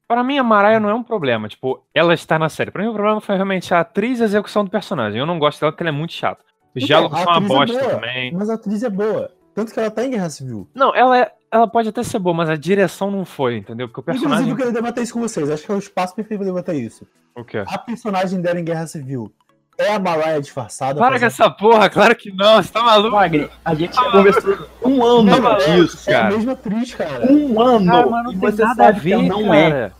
[0.09, 1.47] pra mim a Mariah não é um problema.
[1.47, 2.71] Tipo, ela está na série.
[2.71, 5.19] Pra mim o problema foi realmente a atriz e a execução do personagem.
[5.19, 6.43] Eu não gosto dela porque ela é muito chata.
[6.75, 7.89] Os Então, diálogos a são uma é bosta boa.
[7.91, 8.33] também.
[8.33, 9.31] Mas a atriz é boa.
[9.53, 10.67] Tanto que ela tá em Guerra Civil.
[10.73, 13.87] Não, ela, é, ela pode até ser boa, mas a direção não foi, entendeu?
[13.87, 14.49] Porque o Inclusive, personagem.
[14.51, 15.49] eu queria debater isso com vocês.
[15.49, 17.05] Acho que é o espaço perfeito pra debater isso.
[17.35, 17.63] O quê?
[17.67, 19.31] A personagem dela em Guerra Civil
[19.77, 20.99] é a Mariah disfarçada?
[20.99, 23.15] Para com essa porra, claro que não, você tá maluco?
[23.63, 26.35] A gente já conversou um ano é, disso, é a cara.
[26.35, 27.31] mesma atriz, cara.
[27.31, 27.85] Um ano.
[27.91, 29.91] Cara, mas não e tem você nada sabe a ver, não é.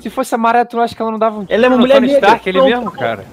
[0.00, 1.94] Se fosse a Mariah, tu acha que ela não dava um Ela é uma mulher
[1.94, 3.24] Tony negra, Stark, ele mesmo, cara?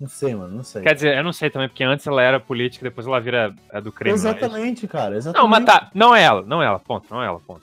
[0.00, 0.82] Não sei, mano, não sei.
[0.82, 3.78] Quer dizer, eu não sei também, porque antes ela era política, depois ela vira a
[3.80, 4.12] do crime.
[4.12, 5.16] mas- Exatamente, cara.
[5.16, 5.40] Exatamente.
[5.42, 7.62] Não, mas tá, não é ela, não é ela, ponto, não é ela, ponto.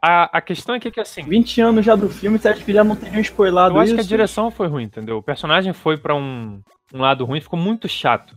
[0.00, 2.84] A, a questão é que assim, 20 anos já do filme, você acha que já
[2.84, 3.94] não teriam spoilado eu acho isso?
[3.96, 5.18] que a direção foi ruim, entendeu?
[5.18, 6.60] O personagem foi pra um,
[6.94, 8.36] um lado ruim, ficou muito chato.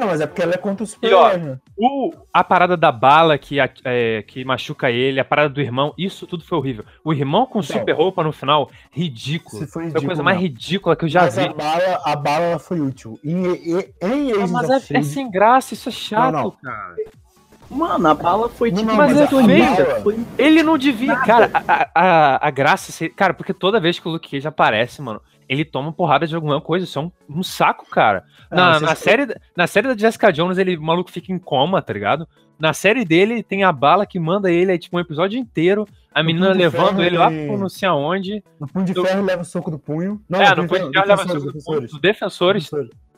[0.00, 1.58] Não, mas é porque ela é contra o super-herói?
[1.76, 6.26] O, a parada da bala que, é, que machuca ele, a parada do irmão, isso
[6.26, 6.84] tudo foi horrível.
[7.04, 7.78] O irmão com Então.
[7.78, 9.58] super roupa no final, ridículo.
[9.58, 10.48] Foi Foi a ridículo, coisa mais mesmo.
[10.54, 11.44] ridícula que eu já Mas vi.
[11.44, 13.18] a bala, a bala foi útil.
[13.24, 16.50] Em, em, em Ah, mas é, é sem graça, isso é chato, Não, não.
[16.50, 16.94] cara.
[17.70, 18.88] Mano, a bala foi Não, tipo.
[18.90, 19.76] não, mas é a feio.
[19.76, 20.18] bala- Foi...
[20.36, 21.14] Ele não devia.
[21.14, 21.24] Nada.
[21.26, 23.08] Cara, a, a, a graça.
[23.10, 26.60] Cara, porque toda vez que o Luke Cage aparece, mano, ele toma porrada de alguma
[26.60, 26.84] coisa.
[26.84, 28.24] Isso é um, um saco, cara.
[28.50, 31.38] É, Na, na, série, da- na série da Jessica Jones, ele, o maluco fica em
[31.38, 32.26] coma, tá ligado?
[32.58, 35.86] Na série dele, tem a bala que manda ele, é tipo um episódio inteiro.
[36.12, 38.42] A menina Punho levando ele lá não sei aonde.
[38.58, 40.20] No punho de ferro leva o soco do punho.
[40.28, 41.90] Não, é, no punho Punho de Ferro leva defensores, soco defensores.
[41.92, 42.70] dos defensores.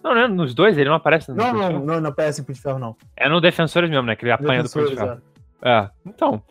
[0.03, 0.27] Não, né?
[0.27, 2.79] Nos dois, ele não aparece no Não, não, não, não aparece em punho de ferro,
[2.79, 2.97] não.
[3.17, 4.17] É no Defensores mesmo, né?
[4.17, 5.23] Que ele apanha do Punho de Ferro.
[5.62, 5.71] é.
[5.71, 6.43] É, então.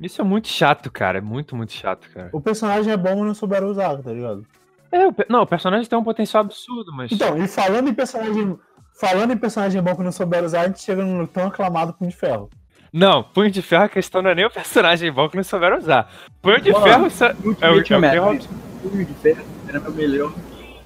[0.00, 1.18] Isso é muito chato, cara.
[1.18, 2.30] É muito, muito chato, cara.
[2.32, 4.44] O personagem é bom, mas não souberam usar, tá ligado?
[4.90, 7.12] É, o não, o personagem tem um potencial absurdo, mas.
[7.12, 8.58] Então, e falando em personagem.
[9.00, 12.10] Falando em personagem bom que não souberam usar, a gente chega no tão aclamado punho
[12.10, 12.50] de ferro.
[12.92, 15.76] Não, Punho de Ferro, a questão não é nem o personagem bom que não souberam
[15.76, 16.10] usar.
[16.40, 20.32] Punho de Mano, Ferro é o, é Ultimate o Punho de Ferro era meu melhor.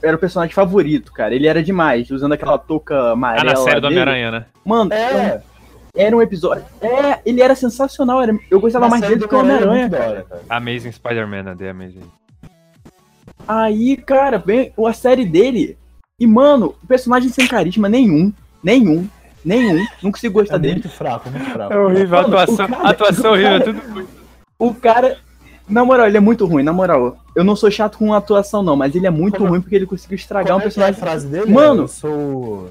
[0.02, 1.34] Era o personagem favorito, cara.
[1.34, 3.44] Ele era demais, usando aquela touca Ah, amarela.
[3.52, 3.86] na série do.
[3.86, 4.46] Homem-Aranha, né?
[4.64, 5.40] Mano, É,
[5.94, 6.64] era um episódio.
[6.80, 8.20] É, ele era sensacional.
[8.22, 8.36] Era...
[8.50, 10.26] Eu gostava na mais dele do que o Homem-Aranha cara.
[10.48, 11.54] Amazing Spider-Man, né?
[11.56, 12.10] The Amazing.
[13.46, 15.76] Aí, cara, vem a série dele.
[16.18, 18.32] E, mano, o personagem sem carisma nenhum.
[18.62, 19.08] Nenhum.
[19.44, 19.84] Nenhum.
[20.02, 20.74] Não consigo gostar É dele.
[20.74, 21.72] muito fraco, muito fraco.
[21.72, 24.06] É horrível, a Mano, atuação, cara- atuação horrível, é cara- tudo ruim.
[24.58, 25.18] O cara.
[25.72, 27.16] Na moral, ele é muito ruim, na moral.
[27.34, 29.86] Eu não sou chato com atuação, não, mas ele é muito Como- ruim porque ele
[29.86, 31.00] conseguiu estragar Como um é que é a personagem.
[31.00, 31.50] frase dele?
[31.50, 31.82] Mano.
[31.84, 32.70] Eu sou.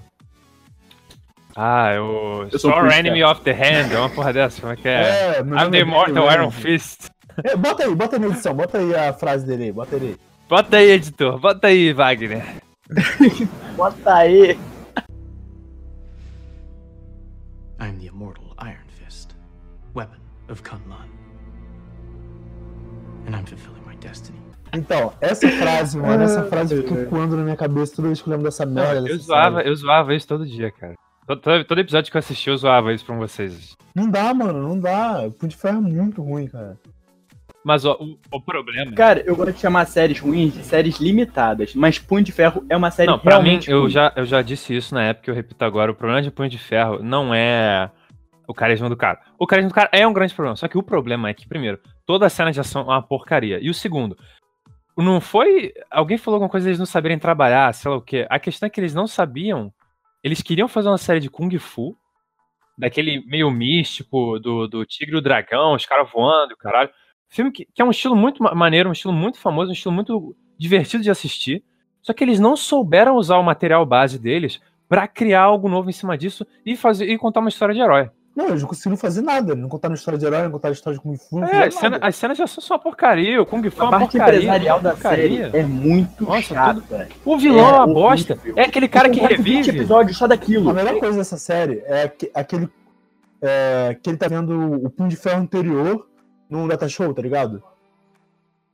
[1.56, 2.48] Ah, eu.
[2.52, 4.88] Eu sou Sore Chris Enemy of the Hand, é uma porra dessa, como é que
[4.88, 5.02] é?
[5.02, 6.52] É, I'm the é Immortal Iron.
[6.52, 7.10] Fist.
[7.44, 10.08] É, bota aí, bota aí na edição, bota aí a frase dele aí, bota ele
[10.08, 10.18] aí.
[10.48, 12.44] Bota aí, editor, bota aí, Wagner.
[13.78, 14.52] Bota aí.
[17.80, 19.30] I am the immortal Iron Fist,
[19.96, 20.18] weapon
[20.50, 20.91] of Kunlun.
[23.32, 24.38] And I'm fulfilling my destiny.
[24.74, 28.32] Então, essa frase, mano, essa frase fica ecoando na minha cabeça toda vez que eu
[28.32, 29.00] lembro dessa merda.
[29.00, 29.70] Eu dessa zoava, série.
[29.70, 30.96] eu zoava isso todo dia, cara.
[31.28, 33.76] Todo, todo- episódio que eu assisti, eu zoava isso pra vocês.
[33.96, 35.24] Não dá, mano, não dá.
[35.28, 36.78] O Punho de Ferro é muito ruim, cara.
[37.64, 38.92] Mas ó, o, o problema.
[38.94, 42.76] Cara, eu gosto de chamar séries ruins de séries limitadas, mas Punho de Ferro é
[42.76, 43.90] uma série Não, pra mim, realmente eu ruim.
[43.92, 45.92] já, eu já disse isso na época, eu repito agora.
[45.92, 47.90] O problema de Punho de Ferro não é
[48.48, 49.20] o carisma do cara.
[49.40, 50.56] O carisma do cara é um grande problema.
[50.56, 53.60] Só que o problema é que, primeiro, toda a cena de ação é uma porcaria.
[53.62, 54.18] E o segundo,
[54.98, 55.74] não foi.
[55.90, 58.28] Alguém falou alguma coisa eles não saberem trabalhar, sei lá o quê.
[58.30, 59.74] A questão é que eles não sabiam.
[60.24, 61.98] Eles queriam fazer uma série de Kung Fu,
[62.78, 66.90] daquele meio místico, do, do Tigre e o Dragão, os caras voando, caralho.
[67.30, 69.94] Filme que, que é um estilo muito ma- maneiro, um estilo muito famoso, um estilo
[69.94, 71.64] muito divertido de assistir.
[72.02, 75.94] Só que eles não souberam usar o material base deles pra criar algo novo em
[75.94, 78.10] cima disso e fazer e contar uma história de herói.
[78.36, 79.54] Não, eles não conseguiram fazer nada.
[79.56, 81.44] Não contaram história de herói, não contaram história de Kung Fu.
[81.44, 84.00] É, as, cena- as cenas ação são uma porcaria, o Kung Fu é A uma
[84.00, 84.40] parte porcaria.
[84.40, 85.46] empresarial da porcaria.
[85.52, 87.10] série é muito Nossa, chata.
[87.26, 88.40] O vilão é É uma bosta.
[88.56, 89.78] É aquele cara que Tem quase 20 revive.
[89.80, 90.70] episódios só daquilo.
[90.70, 92.70] A melhor coisa dessa série é aque- aquele.
[93.42, 96.08] é, que ele tá vendo o Punho de Ferro anterior
[96.50, 97.62] num data show, tá ligado?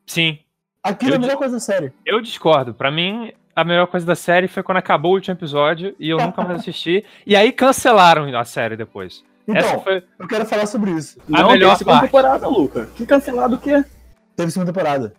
[0.06, 0.40] Sim,
[0.84, 1.92] Aquilo é Eu a melhor coisa da série.
[2.06, 2.74] eu discordo.
[2.74, 6.18] Pra mim, a melhor coisa da série foi quando acabou o último episódio e eu
[6.22, 7.04] nunca mais assisti.
[7.26, 9.24] E aí cancelaram a série depois.
[9.48, 10.04] Então, foi.
[10.20, 11.18] eu quero falar sobre isso.
[11.34, 12.06] A Não, melhor tem segunda parte.
[12.12, 12.90] temporada, Luca.
[12.96, 13.84] Que cancelado o quê?
[14.36, 15.14] Teve segunda temporada.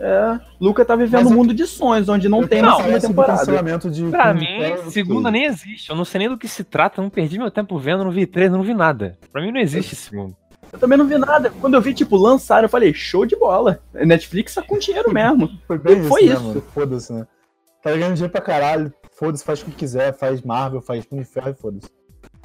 [0.00, 2.76] É, Luca tá vivendo Mas um eu- mundo de sonhos, onde não Eu tem falar
[2.76, 3.38] segunda temporada.
[3.40, 5.90] cancelamento de Pra de mim, segunda nem existe.
[5.90, 8.10] Eu não sei nem do que se trata, eu não perdi meu tempo vendo, não
[8.12, 9.18] vi trailer, não vi nada.
[9.32, 10.36] Pra mim não existe segundo.
[10.72, 11.50] Eu também não vi nada.
[11.60, 13.80] Quando eu vi, tipo, lançaram, eu falei, show de bola.
[13.92, 15.50] Netflix tá com dinheiro mesmo.
[15.66, 16.54] Foi bem Foi isso, isso.
[16.54, 16.62] né?
[16.72, 17.26] Foda-se, né?
[17.82, 18.92] Tá ganhando dinheiro pra caralho.
[19.18, 20.12] Foda-se, faz o que quiser.
[20.16, 21.88] Faz Marvel, faz Punho de Ferro e foda-se.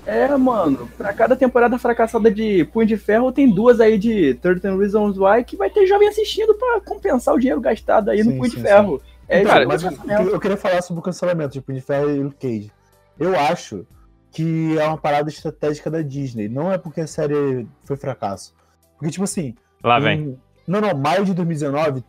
[0.06, 4.78] É, mano, pra cada temporada fracassada de Punho de Ferro, tem duas aí de 13
[4.78, 8.38] Reasons Why que vai ter jovem assistindo pra compensar o dinheiro gastado aí no Sim,
[8.38, 9.02] Punho sim, de Ferro.
[9.30, 11.86] É, Então, cara, mas mas eu, eu queria falar sobre o cancelamento de Punho de
[11.86, 12.72] Ferro e Luke Cage.
[13.18, 13.86] Eu acho
[14.32, 16.50] que é uma parada estratégica da Disney.
[16.50, 18.54] Não é porque a série foi fracasso.
[18.98, 19.56] Porque, tipo assim.
[19.82, 22.04] Lá vem, em- Não, não, maio de 2019.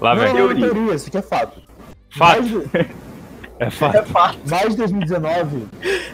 [0.00, 0.32] lá não, vem.
[0.34, 0.94] não, não, Teoria.
[0.94, 1.60] isso aqui é fato.
[2.10, 2.42] Fato,
[3.58, 3.96] é fato.
[3.96, 5.66] é fato, maio de 2019.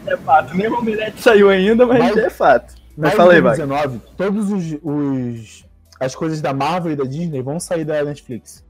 [0.06, 0.54] é fato.
[0.56, 2.74] Nem o Omelete saiu ainda, mas Mas- é fato.
[2.96, 3.56] Mas fala aí, vai.
[3.56, 5.64] 2019, todos os, os.
[5.98, 8.64] As coisas da Marvel e da Disney vão sair da Netflix.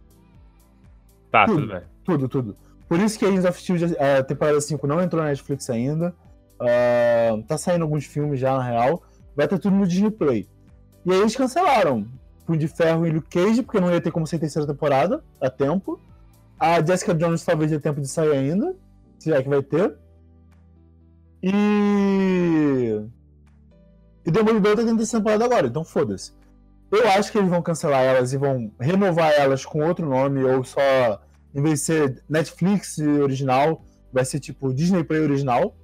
[1.31, 1.61] Tá, Tudo.
[1.63, 1.83] tudo bem.
[2.05, 2.57] Tudo, tudo.
[2.89, 6.15] Por isso que Agents of Shield, a temporada 5 não entrou na Netflix ainda.
[6.61, 9.03] Ah, tá saindo alguns filmes já, na real.
[9.35, 10.47] Vai ter tudo no Disney Play.
[11.07, 12.07] E aí eles cancelaram
[12.47, 15.49] Punho de Ferro e Luke Cage, porque não ia ter como ser terceira temporada a
[15.49, 15.99] tempo.
[16.63, 18.77] A Jessica Jones talvez dê tempo de sair ainda.
[19.19, 19.99] se é que vai ter.
[21.43, 23.01] E.
[24.25, 26.33] E Demolidor tá tendo essa temporada agora, então foda-se.
[26.93, 30.63] Eu acho que eles vão cancelar elas e vão renovar elas com outro nome, ou
[30.63, 31.21] só,
[31.53, 35.75] em vez de ser Netflix original, vai ser tipo Disney Play original,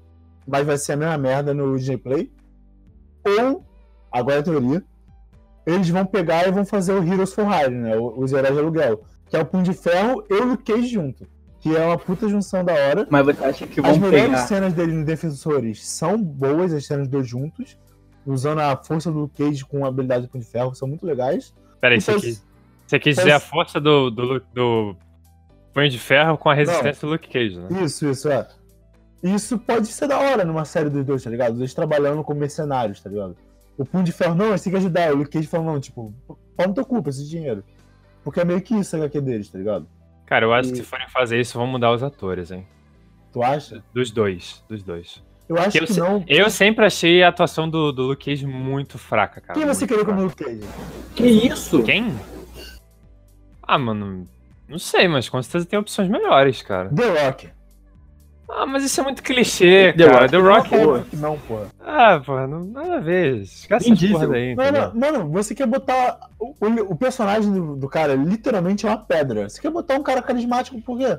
[0.46, 2.32] mas vai ser a mesma merda no Disney Play.
[3.26, 3.64] Ou,
[4.12, 4.84] agora é a teoria,
[5.66, 7.96] eles vão pegar e vão fazer o Heroes for Hire, né?
[7.96, 9.04] Os heróis de aluguel.
[9.28, 11.26] Que é o Punho de Ferro e o Luke Cage junto.
[11.60, 13.06] Que é uma puta junção da hora.
[13.10, 14.46] Mas você acha que As vão melhores pegar...
[14.46, 17.76] cenas deles no Defensores são boas, as cenas dos dois juntos.
[18.24, 21.04] Usando a força do Luke Cage com a habilidade do Punho de Ferro, são muito
[21.06, 21.54] legais.
[21.80, 22.46] Peraí, você Então, quis,
[22.86, 24.96] você quis dizer a força do, do, do
[25.72, 27.82] Punho de Ferro com a resistência do Luke Cage, né?
[27.82, 28.46] Isso, isso, é.
[29.22, 31.52] Isso pode ser da hora numa série dos dois, tá ligado?
[31.52, 33.36] Os dois trabalhando como mercenários, tá ligado?
[33.76, 35.12] O Punho de Ferro, não, eles têm que ajudar.
[35.12, 36.14] O Luke Cage falando, não, tipo,
[36.56, 37.64] pau no teu culpa esse dinheiro.
[38.28, 39.88] Porque é meio que isso a HQ deles, tá ligado?
[40.26, 42.66] Cara, eu acho E- que se forem fazer isso, vão mudar os atores, hein?
[43.32, 43.82] Tu acha?
[43.94, 45.22] Dos dois, dos dois.
[45.48, 46.22] Eu acho Eu que se- não.
[46.28, 49.58] Eu sempre achei a atuação do, do Luke Cage muito fraca, cara.
[49.58, 50.14] Quem você queria fraca.
[50.20, 50.60] como Luke Cage?
[51.16, 51.82] Que isso?
[51.82, 52.14] Quem?
[53.62, 54.28] Ah, mano,
[54.68, 56.90] não sei, mas com certeza tem opções melhores, cara.
[56.94, 57.48] The Rock.
[58.50, 60.20] Ah, mas isso é muito clichê, The cara.
[60.20, 60.30] Rock.
[60.30, 60.70] The Rock.
[60.70, 60.98] Não, Pô.
[61.02, 61.58] pô, não, pô.
[61.80, 63.42] Ah, pô, não, nada a ver.
[63.42, 64.54] Esquece essa porra daí?
[64.56, 66.18] Mano, mano, você quer botar.
[66.38, 69.48] O, o- o personagem do, do cara literalmente é uma pedra.
[69.48, 71.18] Você quer botar um cara carismático por quê?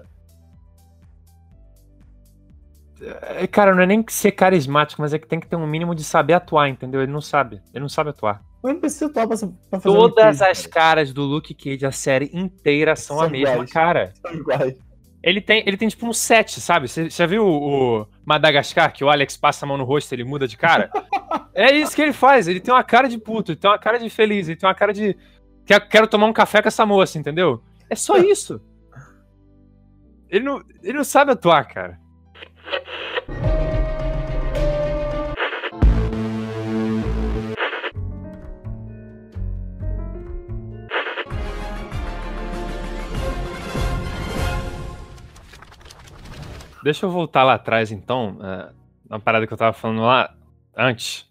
[3.01, 5.95] É, Cara, não é nem ser carismático, mas é que tem que ter um mínimo
[5.95, 7.01] de saber atuar, entendeu?
[7.01, 7.61] Ele não sabe.
[7.73, 8.41] Ele não sabe atuar.
[8.63, 9.37] Eu não preciso atuar pra,
[9.69, 13.25] pra fazer um Todas Cage, as caras do Luke Cage, a série inteira, são, São
[13.25, 13.71] a mesma iguais.
[13.71, 14.13] cara.
[14.21, 14.33] cara.
[14.33, 14.88] São iguais.
[15.21, 16.87] Ele tem, ele tem tipo um set, sabe?
[16.87, 20.15] Você já viu o, o Madagascar, que o Alex passa a mão no rosto e
[20.15, 20.89] ele muda de cara?
[21.53, 22.47] é isso que ele faz.
[22.47, 24.75] Ele tem uma cara de puto, ele tem uma cara de feliz, ele tem uma
[24.75, 25.17] cara de.
[25.65, 27.61] Quero, quero tomar um café com essa moça, entendeu?
[27.89, 28.61] É só isso.
[30.29, 31.99] Ele não, ele não sabe atuar, cara.
[46.83, 48.69] Deixa eu voltar lá atrás, então, é,
[49.09, 50.33] na parada que eu tava falando lá
[50.77, 51.27] antes.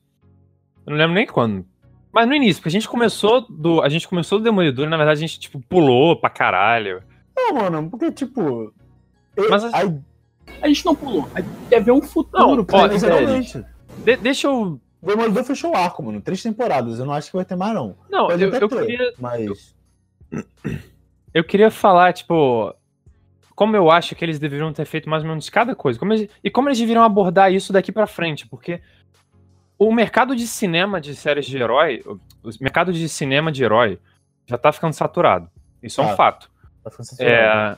[0.86, 1.64] Eu não lembro nem quando.
[2.12, 3.82] Mas no início, porque a gente começou do.
[3.82, 7.02] A gente começou do Demolidor e, na verdade, a gente, tipo, pulou pra caralho.
[7.36, 8.72] Não, mano, porque, tipo.
[9.36, 9.70] eu- Mas a-
[10.62, 11.28] A gente não pulou.
[11.34, 12.92] A gente quer ver um futuro Não, velho.
[12.94, 13.64] exatamente.
[14.04, 14.80] De- deixa eu.
[15.00, 16.20] O Demolidor fechou o arco, mano.
[16.20, 16.98] Três temporadas.
[16.98, 17.94] Eu não acho que vai ter mais, não.
[18.10, 19.12] Não, Pode eu, eu ter, queria.
[19.18, 19.76] Mas.
[21.32, 22.74] Eu queria falar, tipo.
[23.58, 25.98] Como eu acho que eles deveriam ter feito mais ou menos cada coisa.
[25.98, 28.46] Como eles- e como eles deveriam abordar isso daqui pra frente.
[28.46, 28.80] Porque
[29.76, 32.00] o mercado de cinema de séries de herói.
[32.06, 32.18] O
[32.60, 33.98] mercado de cinema de herói
[34.46, 35.50] já tá ficando saturado.
[35.82, 36.14] Isso é um Tá.
[36.16, 36.48] fato.
[36.84, 36.90] Tá.
[37.18, 37.76] É,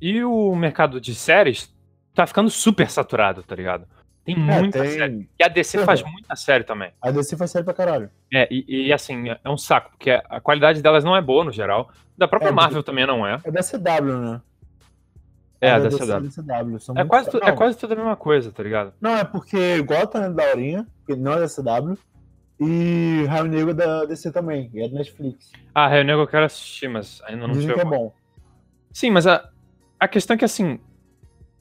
[0.00, 1.70] e o mercado de séries
[2.14, 3.86] tá ficando super saturado, tá ligado?
[4.24, 5.28] Tem É, muita tem- série.
[5.38, 6.90] E a DC faz muita série também.
[7.02, 8.08] A DC faz série pra caralho.
[8.34, 11.52] É, e, e, assim, é um saco, porque a qualidade delas não é boa no
[11.52, 11.90] geral.
[12.16, 13.38] Da própria É, Marvel também não é.
[13.44, 14.40] É da CW, né?
[15.60, 16.30] É, A da CW.
[16.30, 16.78] CW.
[16.80, 18.92] são É quase, tu- é não, quase tudo a mesma coisa, tá ligado?
[19.00, 21.96] Não, é porque Gotham é da Aurinha, que não é da CW.
[22.58, 25.52] E Raio Negro é da DC também, e é da Netflix.
[25.74, 28.12] Ah, Raio Negro eu quero assistir, mas ainda não Dizem que é bom.
[28.92, 29.46] Sim, mas a,
[30.00, 30.80] a questão é que, assim,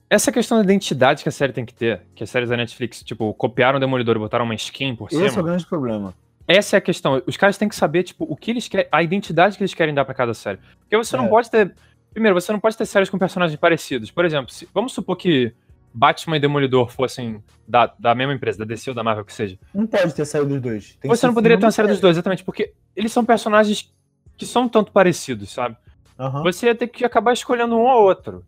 [0.10, 3.04] essa questão da identidade que a série tem que ter, que as séries da Netflix,
[3.04, 5.26] tipo, copiaram o Demolidor e botaram uma skin por cima.
[5.26, 6.14] Esse é o grande problema.
[6.48, 7.22] Essa é a questão.
[7.26, 9.94] Os caras têm que saber, tipo, o que eles querem, a identidade que eles querem
[9.94, 10.60] dar pra cada série.
[10.80, 11.30] Porque você não É.
[11.30, 11.74] pode ter.
[12.16, 14.10] Primeiro, você não pode ter séries com personagens parecidos.
[14.10, 15.54] Por exemplo, se- vamos supor que
[15.94, 19.60] Batman e Demolidor fossem da, da mesma empresa, da DC ou da Marvel que seja.
[19.74, 20.96] Não pode ter saído dos dois.
[20.96, 23.94] Tem você não poderia ter uma série dos dois, exatamente, porque eles são personagens
[24.38, 25.76] que são tanto parecidos, sabe?
[26.18, 26.42] Aham.
[26.44, 28.46] Você ia ter que acabar escolhendo um ou outro.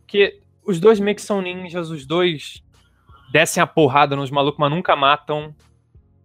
[0.00, 2.62] Porque os dois meio que são ninjas, os dois
[3.30, 5.54] descem a porrada nos malucos, mas nunca matam.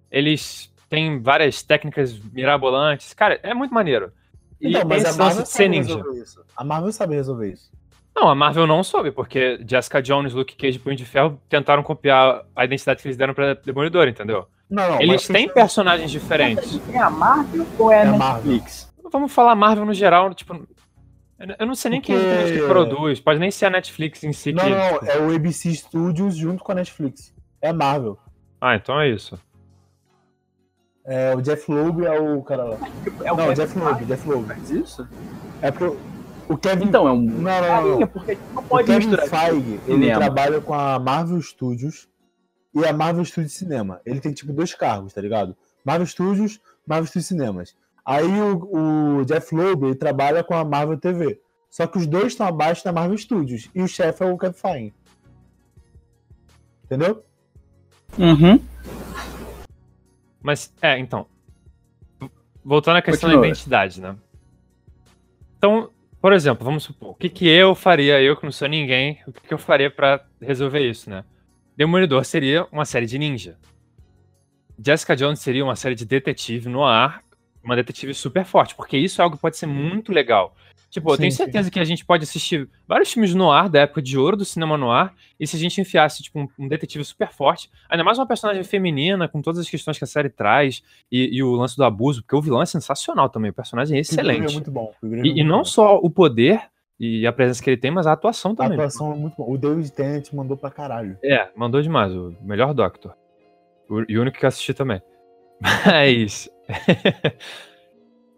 [0.10, 3.14] Eles têm várias técnicas mirabolantes.
[3.14, 4.12] Cara, é muito maneiro.
[4.62, 5.96] E Então, mas a Marvel ser sabe ninja.
[5.96, 6.42] resolver isso.
[6.56, 7.72] A Marvel sabe resolver isso.
[8.16, 11.84] Não, a Marvel não soube, porque Jessica Jones, Luke Cage e Punho de Ferro tentaram
[11.84, 14.48] copiar a identidade que eles deram pra Demolidor, entendeu?
[14.70, 15.02] Não, não.
[15.02, 16.82] eles têm personagens diferentes.
[16.92, 18.92] É a Marvel ou é a É a Netflix?
[19.12, 20.68] Vamos falar Marvel no geral, tipo.
[21.60, 24.34] eu- não sei nem quem é Porque- que produz, pode nem ser a Netflix em
[24.34, 24.70] si Não, que.
[24.72, 27.32] não, é o ABC Studios junto com a Netflix.
[27.62, 28.18] É a Marvel.
[28.60, 29.40] Ah, então é isso.
[31.10, 32.78] É, o Jeff Loeb é o cara lá.
[33.24, 34.44] É o Não, o Kevin Jeff Loeb, Jeff Loeb.
[34.44, 35.08] que faz isso?
[35.62, 35.98] É porque
[36.50, 36.86] o Kevin.
[36.86, 37.22] Então, é um.
[37.22, 38.08] Não, não, não, Carinha, não.
[38.08, 39.28] porque não O pode Kevin misturar.
[39.30, 40.20] Feige, ele cinema.
[40.20, 42.10] trabalha com a Marvel Studios
[42.76, 44.02] e a Marvel Studios Cinema.
[44.06, 45.56] Ele tem tipo dois cargos, tá ligado?
[45.86, 47.74] Marvel Studios, Marvel Studios Cinemas.
[48.06, 51.40] Aí o, o Jeff Loeb ele trabalha com a Marvel TV.
[51.70, 54.54] Só que os dois estão abaixo da Marvel Studios e o chefe é o Kevin
[54.54, 54.94] Feige.
[56.86, 57.24] Entendeu?
[58.18, 58.60] Uhum.
[60.48, 61.28] Mas, é, então.
[62.64, 63.42] Voltando à questão Continua.
[63.42, 64.16] da identidade, né?
[65.58, 65.90] Então,
[66.22, 69.34] por exemplo, vamos supor, o que, que eu faria, eu que não sou ninguém, o
[69.34, 71.26] que, que eu faria pra resolver isso, né?
[71.76, 73.58] Demolidor seria uma série de ninja.
[74.82, 77.22] Jessica Jones seria uma série de detetive no ar,
[77.62, 80.56] uma detetive super forte, porque isso é algo que pode ser muito legal.
[80.90, 81.38] Tipo, eu Sim, tenho sim.
[81.38, 84.46] certeza que a gente pode assistir vários filmes no ar da época de ouro do
[84.46, 88.04] cinema no ar, e se a gente enfiasse, tipo, um, um detetive super forte, ainda
[88.06, 91.52] mais uma personagem feminina, com todas as questões que a série traz, e, e o
[91.56, 94.52] lance do abuso, porque o vilão é sensacional também, o personagem é O figurino excelente.
[94.52, 94.94] É muito bom.
[95.04, 95.66] é E, e muito não bom.
[95.66, 96.62] só o poder
[97.00, 98.74] e a presença que ele tem, mas a atuação A também.
[98.74, 99.50] atuação é muito boa.
[99.54, 101.18] O David Tennant mandou pra caralho.
[101.24, 103.14] É, mandou demais, o melhor Doctor.
[103.90, 105.02] O, e o único que eu assisti também.
[105.86, 106.50] Mas.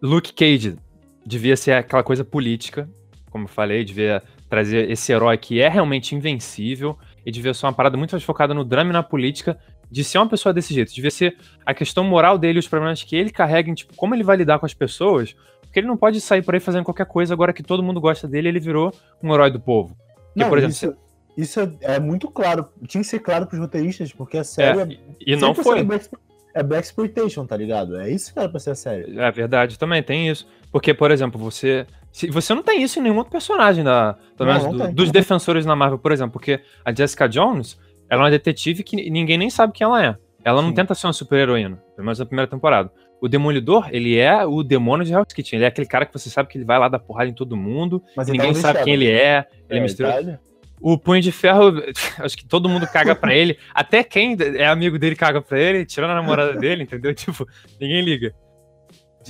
[0.02, 0.76] Luke Cage
[1.24, 2.88] devia ser aquela coisa política,
[3.30, 7.72] como eu falei, devia trazer esse herói que é realmente invencível e devia ser uma
[7.72, 9.58] parada muito mais focada no drama e na política
[9.90, 10.92] de ser uma pessoa desse jeito.
[10.92, 14.22] Devia ser a questão moral dele, os problemas que ele carrega, em, tipo, como ele
[14.22, 17.32] vai lidar com as pessoas, porque ele não pode sair por aí fazendo qualquer coisa
[17.32, 19.96] agora que todo mundo gosta dele, ele virou um herói do povo.
[19.96, 20.96] Porque, Não, por exemplo, isso,
[21.36, 22.68] isso é, é muito claro.
[22.86, 25.82] Tinha que ser claro pros roteiristas, porque a série é, e não 100% foi.
[25.82, 26.08] Black,
[26.54, 27.96] é Black Exploitation, tá ligado?
[27.96, 29.18] É isso que era pra ser a série.
[29.18, 30.46] É verdade, também tem isso.
[30.72, 31.86] Porque, por exemplo, você.
[32.12, 35.64] Se, você não tem isso em nenhum outro personagem da, Não, não do- dos defensores
[35.64, 36.32] na Marvel, por exemplo.
[36.32, 37.78] Porque a Jessica Jones,
[38.08, 40.16] ela é uma detetive que ninguém nem sabe quem ela é.
[40.44, 40.74] Ela não Sim.
[40.74, 42.90] tenta ser uma super-heroína, pelo menos na primeira temporada.
[43.20, 45.58] O Demolidor, ele é o demônio de Hell's Kitchen.
[45.58, 47.54] Ele é aquele cara que você sabe que ele vai lá dar porrada em todo
[47.56, 48.02] mundo.
[48.16, 49.44] Mas ninguém sabe quem ele é.
[49.68, 50.18] Ele é misterioso.
[50.20, 50.40] Itália.
[50.80, 51.74] O Punho de Ferro,
[52.18, 53.58] acho que todo mundo caga pra ele.
[53.74, 57.12] Até quem é amigo dele caga pra ele, tirando a namorada dele, entendeu?
[57.14, 57.46] Tipo,
[57.78, 58.34] ninguém liga.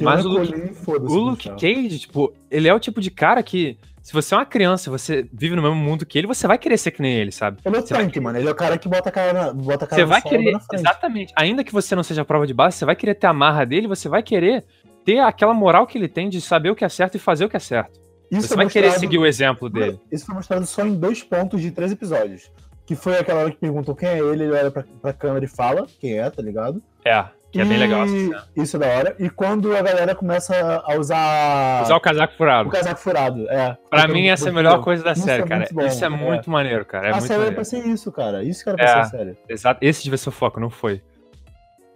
[0.00, 0.52] Mas o Luke-
[0.84, 1.48] Colin, O Luke.
[1.50, 4.90] Cage, tipo, ele é o tipo de cara que, se você é uma criança e
[4.90, 7.58] você vive no mesmo mundo que ele, você vai querer ser que nem ele, sabe?
[7.64, 8.38] Ele é o Você vai tanque, mano.
[8.38, 10.56] Ele é o cara que bota a cara na, bota a cara Você vai querer,
[10.72, 11.32] exatamente.
[11.36, 13.64] Ainda que você não seja a prova de base, você vai querer ter a marra
[13.64, 14.64] dele, você vai querer
[15.04, 17.48] ter aquela moral que ele tem de saber o que é certo e fazer o
[17.48, 17.98] que é certo.
[18.30, 19.98] Isso você é vai querer seguir o exemplo dele.
[20.12, 22.50] Isso foi mostrado só em dois pontos de três episódios.
[22.86, 25.48] Que foi aquela hora que perguntou quem é ele, ele olha pra, pra câmera e
[25.48, 26.80] fala quem é, tá ligado?
[27.04, 28.44] É, que é bem E legal essa cena.
[28.56, 29.16] Isso é da hora.
[29.18, 32.70] E quando a galera começa a usar, Usar o casaco o furado.
[32.70, 33.48] casaco furado.
[33.50, 33.76] É.
[33.90, 35.66] Pra Porque mim, essa é a melhor coisa da Isso série, é cara.
[35.72, 36.10] bom, Isso é é.
[36.10, 37.06] muito maneiro, cara.
[37.06, 37.54] É a muito série era maneiro.
[37.56, 38.42] pra ser isso, cara.
[38.44, 38.88] Isso que era pra É.
[38.92, 39.36] ser a série.
[39.48, 39.84] Exato.
[39.84, 41.02] Esse devia ser o foco, não foi.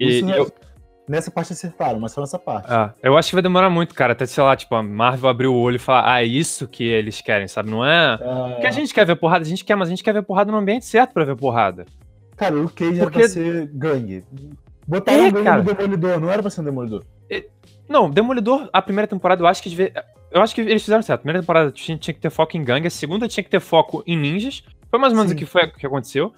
[0.01, 0.53] E Isso é eu,
[1.07, 2.67] Nessa parte acertaram, mas só nessa parte.
[2.67, 4.14] Ah, eu acho que vai demorar muito, cara.
[4.14, 6.83] Até, sei lá, tipo, a Marvel abrir o olho e falar, ah, é isso que
[6.83, 7.71] eles querem, sabe?
[7.71, 8.14] Não é.
[8.14, 10.23] É, Porque a gente quer ver porrada, a gente quer, mas a gente quer ver
[10.23, 11.85] porrada no ambiente certo pra ver porrada.
[12.38, 14.25] Cara, o Cage era Porque- pra ser gangue.
[14.87, 17.03] Botaram É, no Demolidor, não era pra ser um Demolidor.
[17.88, 19.92] Não, Demolidor, a primeira temporada, eu acho que devia.
[20.31, 21.20] Eu acho que eles fizeram certo.
[21.20, 23.61] A primeira temporada tinha, tinha que ter foco em gangue, a segunda tinha que ter
[23.61, 24.62] foco em ninjas.
[24.90, 25.37] Foi mais ou menos Sim.
[25.37, 26.33] o que foi o que aconteceu.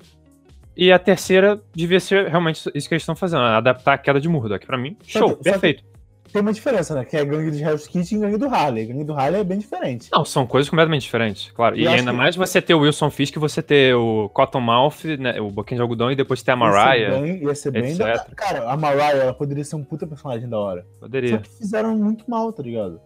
[0.77, 4.29] E a terceira devia ser realmente isso que eles estão fazendo, adaptar a queda de
[4.29, 4.67] Murdoch.
[4.67, 5.85] Pra mim, Só show, que- só que- perfeito.
[6.33, 7.05] Tem uma diferença, né?
[7.05, 8.87] Que é gangue de Hell's Kitchen e gangue do Harley.
[8.87, 10.09] Gangue do Harley é bem diferente.
[10.13, 11.77] Não, são coisas completamente diferentes, claro.
[11.77, 15.41] E E ainda que- mais você ter o Wilson Fisk, você ter o Cottonmouth, né,
[15.41, 16.99] o Boquinha de Algodão, e depois ter a Mariah.
[16.99, 18.15] Ia ser bem, ia ser bem da...
[18.15, 18.35] etc.
[18.35, 20.87] Cara, a Mariah ela poderia ser um puta personagem da hora.
[20.95, 21.39] Só Poderia.
[21.39, 23.01] que fizeram muito mal, tá ligado?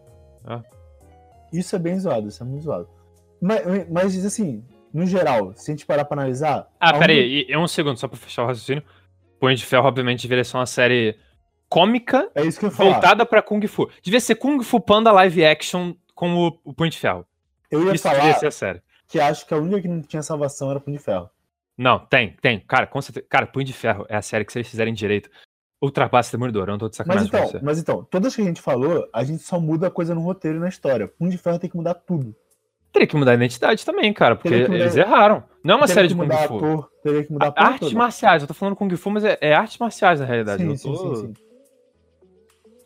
[0.44, 0.62] Ah.
[1.52, 2.88] Isso é bem zoado, isso é muito zoado.
[3.40, 6.68] Mas, mas assim, no geral, se a gente parar pra analisar.
[6.80, 8.82] Ah, a pera única- aí, e- e um segundo, só pra fechar o raciocínio.
[9.40, 11.16] Punho de Ferro, obviamente, deveria ser uma série
[11.70, 13.88] cômica É voltada pra Kung Fu.
[14.02, 17.24] Devia ser Kung Fu Panda live action com o, o Punho de Ferro.
[17.70, 18.82] Eu ia Isso falar devia ser a série.
[19.08, 21.30] que acho que a única que não tinha salvação era Punho de Ferro.
[21.78, 22.60] Não, tem, tem.
[22.60, 23.24] Cara, com certeza.
[23.30, 25.30] Cara, Punho de Ferro é a série que se eles fizerem direito,
[25.80, 26.64] ultrapassa Demolidor.
[26.64, 29.08] Eu não tô de Mas sacanagem com então, mas então, todas que a gente falou,
[29.14, 31.08] a gente só muda coisa no roteiro e na história.
[31.08, 32.34] Punho de Ferro tem que mudar tudo.
[32.92, 35.44] Teria que mudar a identidade também, cara, porque mudar- eles erraram.
[35.62, 36.56] Não é uma série de Kung Fu.
[36.56, 37.96] ator, teria que mudar a A- artes toda.
[37.98, 40.60] marciais, eu tô falando Kung Fu, mas é, é artes marciais na realidade.
[40.62, 41.34] Sim, eu sim, tô- sim, sim.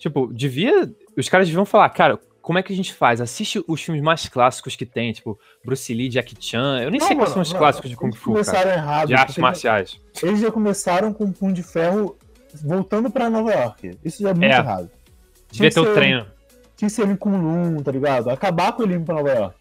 [0.05, 0.93] Tipo, devia.
[1.17, 3.23] Os caras deviam falar, cara, como é que a gente faz?
[3.23, 6.83] Assiste os filmes mais clássicos que tem, tipo, Bruce Lee, Jack Chan.
[6.83, 8.45] Eu nem sei Não, quais mano, são os clássicos de Kung eles Fu, cara.
[8.45, 9.07] começaram errado.
[9.09, 9.99] De artes marciais.
[10.23, 12.19] Eles já começaram com o Punho de Ferro
[12.63, 13.99] voltando pra Nova York.
[14.05, 14.59] Isso já é muito É.
[14.59, 14.91] errado.
[15.51, 16.27] Devia ter o treino.
[16.77, 18.29] Tinha que ser ele em Kunlun, tá ligado?
[18.29, 19.57] Acabar com ele indo pra Nova York.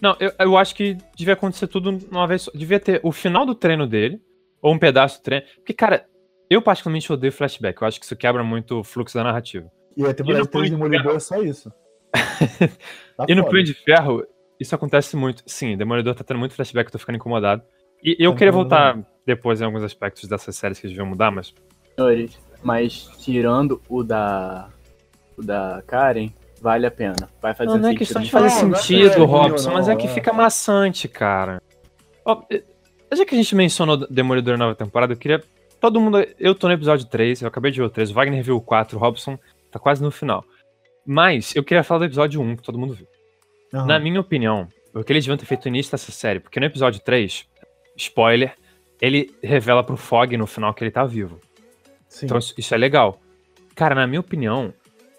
[0.00, 2.50] Não, eu, eu acho que devia acontecer tudo numa vez só.
[2.54, 4.20] Devia ter o final do treino dele,
[4.62, 5.44] ou um pedaço do treino.
[5.56, 6.06] Porque, cara,
[6.50, 7.80] eu particularmente odeio flashback.
[7.80, 9.70] Eu acho que isso quebra muito o fluxo da narrativa.
[9.96, 11.72] E a temporada no 3 Punho de de Demolidor é só isso.
[13.16, 13.44] Tá E no.
[13.48, 14.24] Punho de Ferro,
[14.60, 15.42] isso acontece muito.
[15.46, 17.62] Sim, Demolidor tá tendo muito flashback, eu tô ficando incomodado.
[18.02, 21.52] E eu Tá queria voltar depois em alguns aspectos dessas séries que deviam mudar, mas.
[21.96, 24.68] Senhores, mas tirando o da.
[25.36, 26.30] O da Karen,
[26.60, 27.28] vale a pena.
[27.42, 29.74] Vai fazer Não, não é questão de fazer Não, não é sentido, sério, Robson, não,
[29.76, 30.10] mas é que é.
[30.10, 31.60] fica maçante, cara.
[32.24, 32.62] Ó, é-
[33.14, 35.42] Já que a gente mencionou Demolidor nova temporada, eu queria.
[35.80, 36.18] Todo mundo.
[36.38, 38.60] Eu tô no episódio 3, eu acabei de ver o 3, o Wagner viu o
[38.60, 39.38] 4, o Robson
[39.70, 40.44] tá quase no final.
[41.06, 43.06] Mas eu queria falar do episódio 1, que todo mundo viu.
[43.72, 43.86] Aham.
[43.86, 46.66] Na minha opinião, o que eles deviam ter feito no início dessa série, porque no
[46.66, 47.46] episódio 3,
[47.96, 48.54] spoiler,
[49.00, 51.40] ele revela pro Fog no final que ele tá vivo.
[52.08, 52.26] Sim.
[52.26, 53.20] Então isso, é legal.
[53.74, 54.72] Cara, na minha opinião,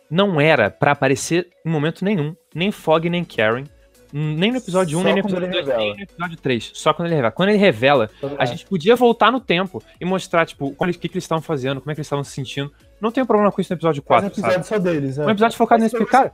[0.10, 3.64] não era pra aparecer em momento nenhum, nem Fog nem Karen,
[4.12, 6.72] nem no episódio 1, Só nem no episódio ele 2, nem no episódio 3.
[6.74, 7.32] Só quando ele revela.
[7.32, 11.16] Quando ele revela, a gente podia voltar no tempo e mostrar, tipo, o que, que
[11.16, 12.72] eles estavam fazendo, como é que eles estavam se sentindo.
[12.99, 14.68] Não tem problema com isso no episódio Faz um 4, episódio sabe?
[14.68, 15.26] só deles, é.
[15.26, 16.32] Um episódio focado nesse, cara,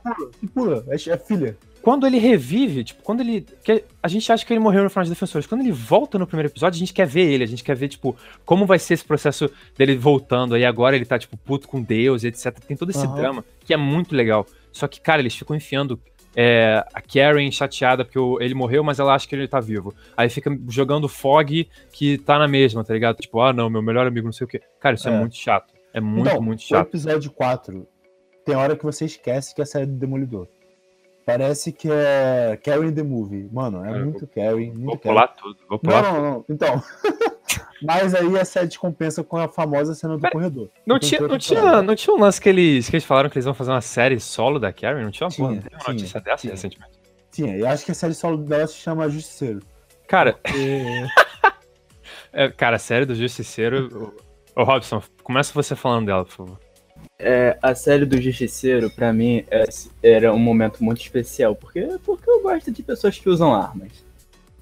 [0.52, 1.56] Pula, pula, é, é filha.
[1.80, 3.46] quando ele revive, tipo, quando ele.
[4.02, 5.46] a gente acha que ele morreu no final de Defensores.
[5.46, 7.86] Quando ele volta no primeiro episódio, a gente quer ver ele, a gente quer ver,
[7.86, 9.48] tipo, como vai ser esse processo
[9.78, 10.56] dele voltando.
[10.56, 12.58] Aí agora ele tá, tipo, puto com Deus, etc.
[12.66, 13.14] Tem todo esse Aham.
[13.14, 14.44] drama que é muito legal.
[14.72, 16.00] Só que, cara, eles ficam enfiando
[16.36, 19.94] é, a Karen chateada porque o- ele morreu, mas ela acha que ele tá vivo.
[20.16, 23.16] Aí fica jogando o Fog que tá na mesma, tá ligado?
[23.16, 24.60] Tipo, ah, não, meu melhor amigo, não sei o quê.
[24.78, 25.18] Cara, isso é, É.
[25.18, 25.72] muito chato.
[25.94, 26.88] É muito, então, muito o chato.
[26.88, 27.88] episódio 4
[28.44, 30.46] tem hora que você esquece que é a série do Demolidor.
[31.24, 33.48] Parece que é Carrie the Movie.
[33.50, 35.16] Mano, é É, muito Carrie, muito Vou Carrie.
[35.16, 36.44] pular tudo, vou pular Não, não, não.
[36.48, 36.82] Então.
[37.82, 40.68] Mas aí a série descompensa com a famosa cena do corredor.
[40.86, 43.36] Não Então, tinha, não, tinha, não tinha um lance que eles, que eles falaram que
[43.36, 45.02] eles vão fazer uma série solo da Karen?
[45.04, 46.52] Não tinha uma, Tinha, porra, não teve uma tinha, notícia dessa tinha.
[46.52, 46.92] recentemente?
[47.32, 49.60] Tinha, eu acho que a série solo dela se chama Justiceiro.
[50.08, 51.04] Cara, E-
[52.32, 54.12] é, cara, a série do Justiceiro.
[54.54, 56.58] Ô, ô, Robson, começa você falando dela, por favor.
[57.18, 59.64] É, a série do Justiceiro, pra mim, é-
[60.02, 64.04] era um momento muito especial, porque, porque eu gosto de pessoas que usam armas.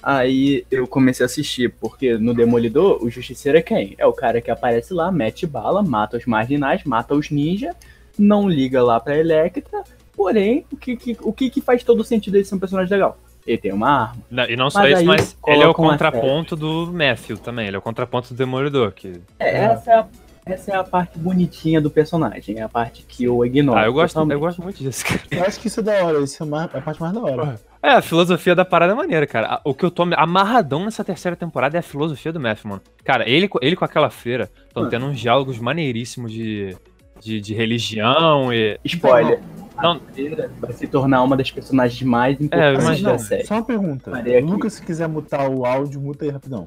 [0.07, 3.94] Aí eu comecei a assistir, porque no Demolidor, o Justiceiro é quem?
[3.96, 7.74] É o cara que aparece lá, mete bala, mata os marginais, mata os ninjas,
[8.18, 9.82] não liga lá pra Electra,
[10.14, 13.16] porém, o que, que- o que, que faz todo sentido ele ser um personagem legal?
[13.46, 14.22] Ele tem uma arma.
[14.30, 17.66] Não, E não só Mas isso, aí mas ele é o contraponto do Matthew também.
[17.66, 18.92] Ele é o contraponto do Demolidor.
[18.92, 19.20] Que...
[19.38, 19.64] É, É.
[19.64, 20.07] Essa, é a,
[20.46, 23.78] essa é a parte bonitinha do personagem, é a parte que eu ignoro.
[23.78, 24.34] Ah, eu gosto, totalmente.
[24.34, 25.20] eu gosto muito disso, cara.
[25.30, 27.61] Eu acho que isso é da hora, isso é mais- a parte mais da hora.
[27.85, 29.61] É, a filosofia da parada é maneira, cara.
[29.62, 32.82] O que eu tô amarradão nessa terceira temporada é a filosofia do Matthew, mano.
[33.05, 34.91] Cara, ele, ele com aquela freira estão Mano.
[34.91, 36.74] tendo uns diálogos maneiríssimos de,
[37.20, 38.80] de, de religião e.
[38.87, 39.39] Spoiler.
[39.76, 39.97] Não.
[39.97, 43.09] A Freira vai se tornar uma das personagens mais importantes imagina.
[43.11, 43.45] da Não, série.
[43.45, 44.12] só uma pergunta.
[44.43, 46.66] Lucas, se quiser mutar o áudio, muta aí rapidão.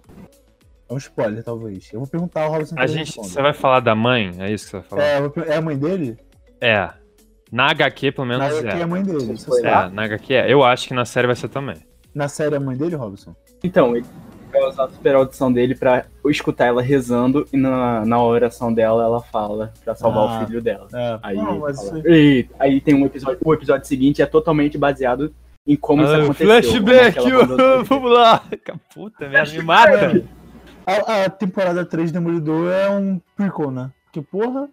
[0.87, 1.89] É um spoiler, talvez.
[1.91, 2.75] Eu vou perguntar ao Robson.
[2.77, 3.15] A gente.
[3.15, 4.35] Você vai falar da mãe?
[4.37, 5.47] É isso que você vai falar?
[5.47, 6.15] É, é a mem dele?
[6.61, 6.89] É.
[7.51, 8.83] Na HQ, pelo menos, Na HQ é é.
[8.83, 9.33] a mãe dele.
[9.33, 9.65] isso.
[9.65, 10.51] É, na HQ é.
[10.51, 11.77] Eu acho que na série vai ser também.
[12.13, 13.35] Na série é a mãe dele, Robson?
[13.63, 14.05] Então, ele
[14.51, 19.03] vai usar a super audição dele pra escutar ela rezando e na, na oração dela
[19.03, 20.43] ela fala pra salvar Ah.
[20.43, 20.87] o filho dela.
[20.93, 21.19] É.
[21.23, 23.39] Aí, Não, mas fala- isso- E aí tem um episódio.
[23.43, 25.33] O episódio seguinte é totalmente baseado
[25.65, 26.47] em como isso Ah, aconteceu.
[26.47, 27.17] flashback!
[27.19, 28.43] como é Vamos lá!
[28.93, 30.23] Puta merda, me mata!
[30.85, 33.91] A, a temporada 3 de Demolidor é um prequel, né?
[34.13, 34.69] Que porra.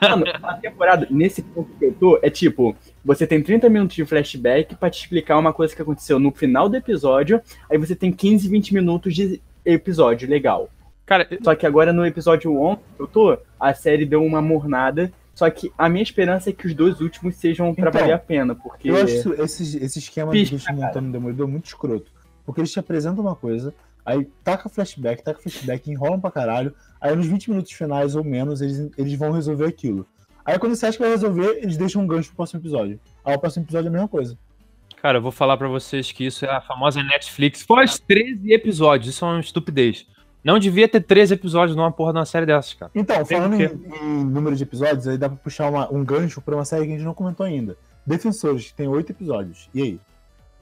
[0.00, 4.04] Mano, a temporada, nesse ponto que eu tô, é tipo, você tem 30 minutos de
[4.04, 7.40] flashback pra te explicar uma coisa que aconteceu no final do episódio,
[7.70, 10.68] aí você tem 15, 20 minutos de episódio legal.
[11.04, 15.12] Cara, Só que agora no episódio 11 que eu tô, a série deu uma mornada,
[15.34, 18.18] só que a minha esperança é que os dois últimos sejam pra Então, valer a
[18.18, 18.90] pena, porque...
[18.90, 22.10] Eu acho esse, esse esquema que Pisca, no Demolidor muito escroto.
[22.44, 23.74] Porque eles te apresentam uma coisa,
[24.04, 28.60] aí taca flashback, taca flashback, enrolam pra caralho, aí nos 20 minutos finais ou menos
[28.62, 30.06] eles, eles vão resolver aquilo.
[30.44, 32.98] Aí quando você acha que vai resolver, eles deixam um gancho pro próximo episódio.
[33.24, 34.38] Aí o próximo episódio é a mesma coisa.
[35.00, 37.62] Cara, eu vou falar pra vocês que isso é a famosa Netflix.
[37.62, 40.06] Faz 13 episódios, isso é uma estupidez.
[40.44, 42.90] Não devia ter 13 episódios numa porra de uma série dessas, cara.
[42.94, 43.64] Então, falando em,
[44.02, 46.92] em número de episódios, aí dá pra puxar uma- um gancho pra uma série que
[46.92, 47.76] a gente não comentou ainda.
[48.06, 49.68] Defensores, que tem oito episódios.
[49.72, 50.00] E aí?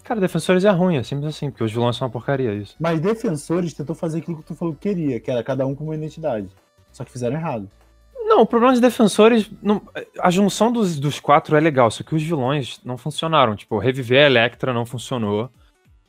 [0.05, 2.75] Cara, Defensores é ruim, é simples assim, porque os vilões são uma porcaria, isso.
[2.81, 5.85] Mas Defensores tentou fazer aquilo que tu falou que queria, que era cada um com
[5.85, 6.49] uma identidade.
[6.91, 7.71] Só que fizeram errado.
[8.17, 9.83] Não, o problema de Defensores, não-
[10.21, 13.55] a junção dos, dos quatro é legal, só que os vilões não funcionaram.
[13.57, 15.51] Tipo, reviver a Electra não funcionou.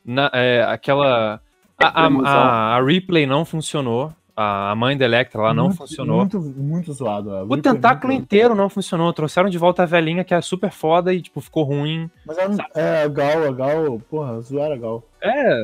[0.04, 1.40] Na- é, aquela.
[1.78, 4.12] A, a, a- a Replay não funcionou.
[4.34, 6.16] A, mãe da Electra lá não Muito- funcionou.
[6.18, 7.30] Muito, muito zoado.
[7.36, 9.12] a O é tentáculo muito- inteiro não funcionou.
[9.12, 12.10] Trouxeram de volta a velhinha que é super foda e, tipo, ficou ruim.
[12.26, 15.04] Mas ela, não- é, a Gal, a Gal, porra, zoaram a Gal.
[15.20, 15.62] É,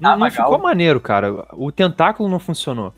[0.00, 1.44] Não, não ficou maneiro, cara.
[1.54, 2.94] O tentáculo não funcionou.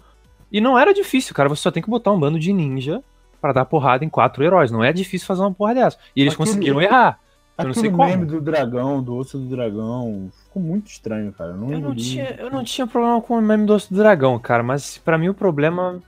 [0.53, 1.49] E não era difícil, cara.
[1.49, 3.03] Você só tem que botar um bando de ninja
[3.41, 4.71] pra dar porrada em quatro heróis.
[4.71, 5.97] Não é difícil fazer uma porra dessa.
[6.15, 7.19] E eles Aquele- conseguiram errar.
[7.63, 8.05] Eu não sei como.
[8.05, 11.53] meme do dragão, do osso do dragão, ficou muito estranho, cara.
[11.55, 14.39] Não Eu não, tinha, eu não tinha problema com o meme do osso do dragão,
[14.39, 14.63] cara.
[14.63, 16.01] Mas pra mim o problema.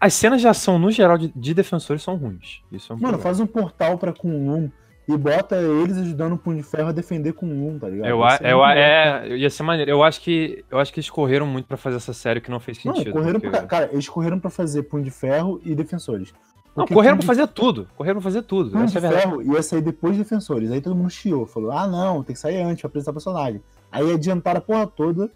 [0.00, 2.60] as cenas de ação, no geral, de, de defensores são ruins.
[2.70, 3.22] Isso é um Mano, problema.
[3.22, 4.68] faz um portal pra Kunlun
[5.08, 8.08] e bota eles ajudando o Punho de Ferro a defender com um, tá ligado?
[8.08, 9.90] Eu, a- ser eu, a- é, ia ser maneiro.
[9.90, 12.60] Eu acho que eu acho que eles correram muito pra fazer essa série que não
[12.60, 13.12] fez Não, sentido.
[13.12, 16.32] correram porque- pra, cara, eles correram pra fazer Punho de Ferro e Defensores.
[16.74, 17.86] Não, correram pra fazer tudo.
[17.96, 18.70] Correram pra fazer tudo.
[18.70, 19.12] Punho Essa de é a.
[19.20, 20.70] Ferro ia sair depois de Defensores.
[20.70, 23.62] Aí todo mundo chiou, falou: ah, não, tem que sair antes pra apresentar o personagem.
[23.90, 25.30] Aí adiantaram a porra toda,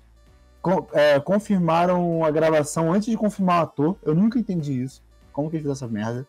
[0.63, 3.97] con- é, confirmaram a gravação antes de confirmar o ator.
[4.03, 5.03] Eu nunca entendi isso.
[5.33, 6.27] Como que eles fizeram essa merda?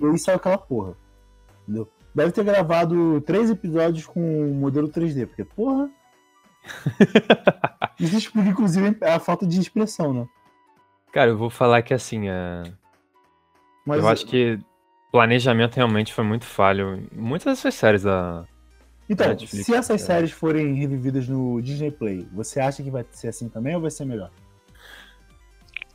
[0.00, 0.94] E aí saiu aquela porra.
[1.64, 1.88] Entendeu?
[2.14, 4.20] Deve ter gravado três episódios com
[4.54, 5.90] modelo 3D, porque, porra.
[7.98, 10.28] Isso explica, inclusive, a falta de expressão, né?
[11.12, 12.62] Cara, eu vou falar que assim, é...
[13.84, 14.58] Mas eu acho que
[15.12, 16.96] planejamento realmente foi muito falho.
[16.96, 18.44] em Muitas dessas séries da.
[19.08, 20.04] Então, Netflix, se essas é.
[20.04, 23.90] séries forem revividas no Disney Play, você acha que vai ser assim também ou vai
[23.90, 24.30] ser melhor?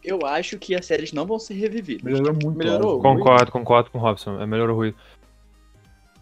[0.04, 2.04] Eu acho que as séries não vão ser revividas.
[2.04, 2.58] Melhorou muito.
[2.58, 3.02] Melhorou.
[3.02, 4.40] Concordo, concordo com o Robson.
[4.40, 4.96] É melhor o ruído.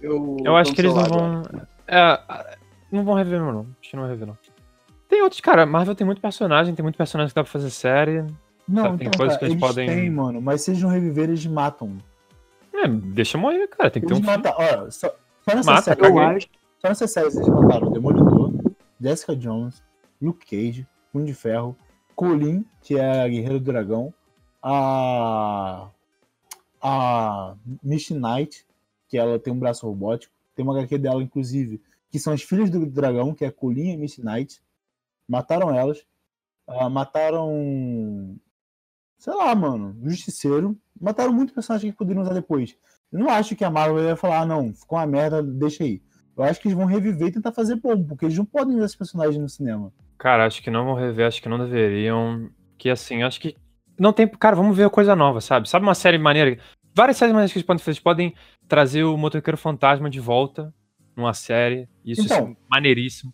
[0.02, 1.44] Eu, Eu acho que eles não vão.
[1.88, 2.58] É,
[2.92, 3.68] não vão rever, não.
[3.80, 4.38] Acho que não vai rever, não.
[5.08, 5.66] Tem outros, cara.
[5.66, 8.26] Marvel tem muito personagem, tem muito personagem que dá pra fazer série.
[8.68, 10.90] Não, tem então, coisas cara, que eles eles podem- têm, mano, mas se eles não
[10.90, 11.98] reviverem, eles matam.
[12.74, 13.90] É, deixa morrer, cara.
[13.90, 14.30] Tem que ter Eles um.
[14.30, 14.44] filme.
[14.44, 14.54] matam,
[14.86, 15.08] ó, só,
[15.48, 16.48] só nessa Mata, série, Eu acho.
[16.80, 18.52] só nessas séries eles mataram Demolidor,
[19.00, 19.82] Jessica Jones,
[20.22, 21.76] Luke Cage, Punho de Ferro,
[22.16, 24.14] Colin, que é a Guerreira do Dragão,
[24.62, 25.88] a
[26.82, 28.66] a Misty Knight,
[29.10, 32.70] que ela tem um braço robótico, tem uma HQ dela, inclusive, que são as filhas
[32.70, 34.62] do dragão, que é a Colin e a Misty Knight.
[35.28, 36.06] Mataram elas.
[36.68, 38.36] Ah, mataram.
[39.18, 39.96] Sei lá, mano.
[40.04, 40.78] Justiceiro.
[41.00, 42.76] Mataram muitos personagens que poderiam usar depois.
[43.12, 46.02] Eu não acho que a Marvel ia falar, ah, não, ficou uma merda, deixa aí.
[46.36, 48.86] Eu acho que eles vão reviver e tentar fazer bom, porque eles não podem usar
[48.86, 49.92] esses personagens no cinema.
[50.18, 52.50] Cara, acho que não vão rever, acho que não deveriam.
[52.78, 53.56] Que assim, acho que.
[54.00, 54.28] Não tem.
[54.28, 55.68] Cara, vamos ver coisa nova, sabe?
[55.70, 56.60] Sabe uma série maneira?
[56.94, 57.92] Várias séries maneiras que eles podem fazer.
[57.92, 58.36] Eles podem
[58.68, 60.74] trazer o Motoqueiro Fantasma de volta
[61.16, 61.88] numa série.
[62.06, 62.38] Isso Então.
[62.38, 63.34] assim, maneiríssimo.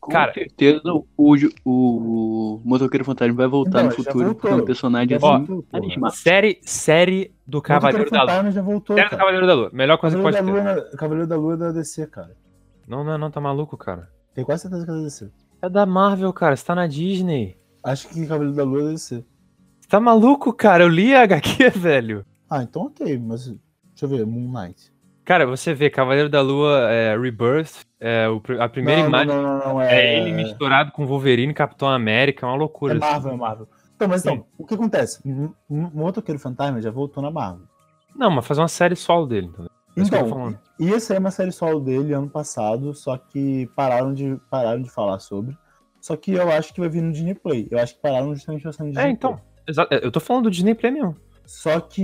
[0.00, 0.80] Com Cara, certeza
[1.16, 1.34] o,
[1.64, 4.50] o Motoqueiro Fantasma vai voltar Então, no futuro voltou.
[4.50, 5.64] como personagem Já assim.
[5.72, 6.14] animado.
[6.14, 8.28] Série, série do Cavaleiro da Lua.
[8.30, 9.16] Fantasma já voltou, Série do.
[9.16, 9.70] Cavaleiro da Lua.
[9.72, 10.80] Melhor coisa que pode Cavaleiro da, ter.
[10.80, 12.36] Lua, Cavaleiro da Lua é da DC, cara.
[12.86, 14.08] Não, não, não, tá maluco, cara.
[14.34, 15.30] Tenho quase certeza que é da DC.
[15.62, 16.54] É da Marvel, cara.
[16.56, 17.58] Você tá na Disney.
[17.82, 19.24] Acho que Cavaleiro da Lua é da DC.
[19.80, 20.84] Você tá maluco, cara?
[20.84, 22.24] Eu li a HQ, velho.
[22.48, 23.58] Ah, então ok, mas deixa
[24.02, 24.92] eu ver, Moon Knight.
[25.28, 29.42] Cara, você vê Cavaleiro da Lua é, Rebirth, é, o a primeira não, imagem Não,
[29.42, 29.94] não, não, não, é...
[29.94, 32.92] é, ele misturado com Wolverine e Capitão América, é uma É loucura.
[32.94, 33.00] assim.
[33.00, 33.68] Marvel, é Marvel.
[33.94, 35.20] Então, mas então, o que acontece?
[35.28, 37.66] O Motoqueiro Fantasma já voltou na Marvel.
[38.16, 39.70] Não, mas fazer uma série solo dele, entendeu?
[39.98, 44.40] É isso Então, ia sair uma série solo dele ano passado, só que pararam de,
[44.50, 45.54] pararam de falar sobre.
[46.00, 47.68] Só que eu acho que vai vir no Disney Play.
[47.70, 49.38] Eu acho que pararam justamente pensando no Disney É, então.
[49.66, 50.00] Play.
[50.02, 51.14] Eu tô falando do Disney Play mesmo.
[51.44, 52.00] Só que.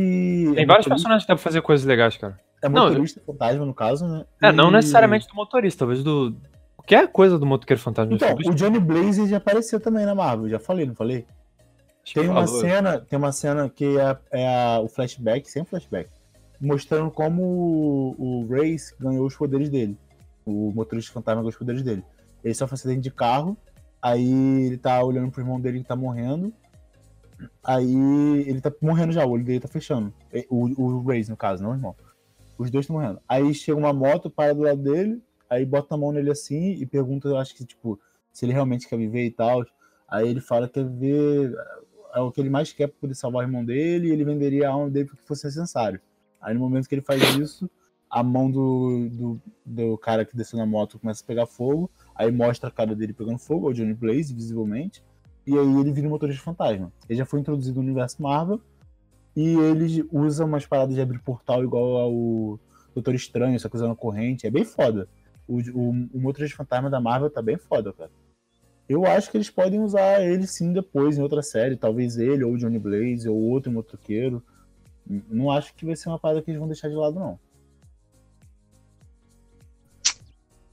[0.54, 2.38] Tem é vários motorista- personagens que dá pra fazer coisas legais, cara.
[2.64, 4.24] É Não, motorista fantasma, no caso, né?
[4.42, 6.34] É, não E- necessariamente do motorista, talvez do.
[6.76, 8.14] Qualquer coisa do motoqueiro fantasma.
[8.14, 11.26] Então, Acho o Johnny Blaze já apareceu também na Marvel, já falei, não falei?
[12.12, 12.60] Tem uma falou.
[12.60, 16.10] cena, tem uma cena que é, é a- o flashback, sem flashback,
[16.60, 19.96] mostrando como o, o Race ganhou os poderes dele.
[20.44, 22.04] O motorista fantasma ganhou os poderes dele.
[22.42, 23.56] Ele sofre um acidente de carro,
[24.02, 26.52] aí ele tá olhando pro irmão dele que tá morrendo.
[27.62, 30.12] Aí ele tá morrendo já, o olho dele tá fechando.
[30.50, 31.94] O, o Race, no caso, não o irmão.
[32.58, 33.20] Os dois estão morrendo.
[33.28, 36.86] Aí chega uma moto, para do lado dele, aí bota a mão nele assim e
[36.86, 37.98] pergunta, eu acho que, tipo,
[38.32, 39.64] se ele realmente quer viver e tal.
[40.08, 41.54] Aí ele fala que quer viver
[42.14, 44.68] é o que ele mais quer pra poder salvar o irmão dele e ele venderia
[44.68, 46.00] a alma dele porque fosse necessário.
[46.40, 47.68] Aí no momento que ele faz isso,
[48.08, 52.30] a mão do, do, do cara que desceu na moto começa a pegar fogo, aí
[52.30, 55.02] mostra a cara dele pegando fogo, é o Johnny Blaze, visivelmente,
[55.44, 56.92] e aí ele vira um motorista fantasma.
[57.08, 58.60] Ele já foi introduzido no universo Marvel
[59.36, 62.60] e ele usa umas paradas de abrir portal igual ao
[62.94, 65.08] Doutor Estranho, só que usando corrente, é bem foda.
[65.46, 68.10] O, o, o motorista fantasma da Marvel tá bem foda, cara.
[68.88, 72.56] Eu acho que eles podem usar ele sim depois em outra série, talvez ele ou
[72.56, 74.42] Johnny Blaze ou outro motoqueiro.
[75.06, 77.38] Não acho que vai ser uma parada que eles vão deixar de lado, não.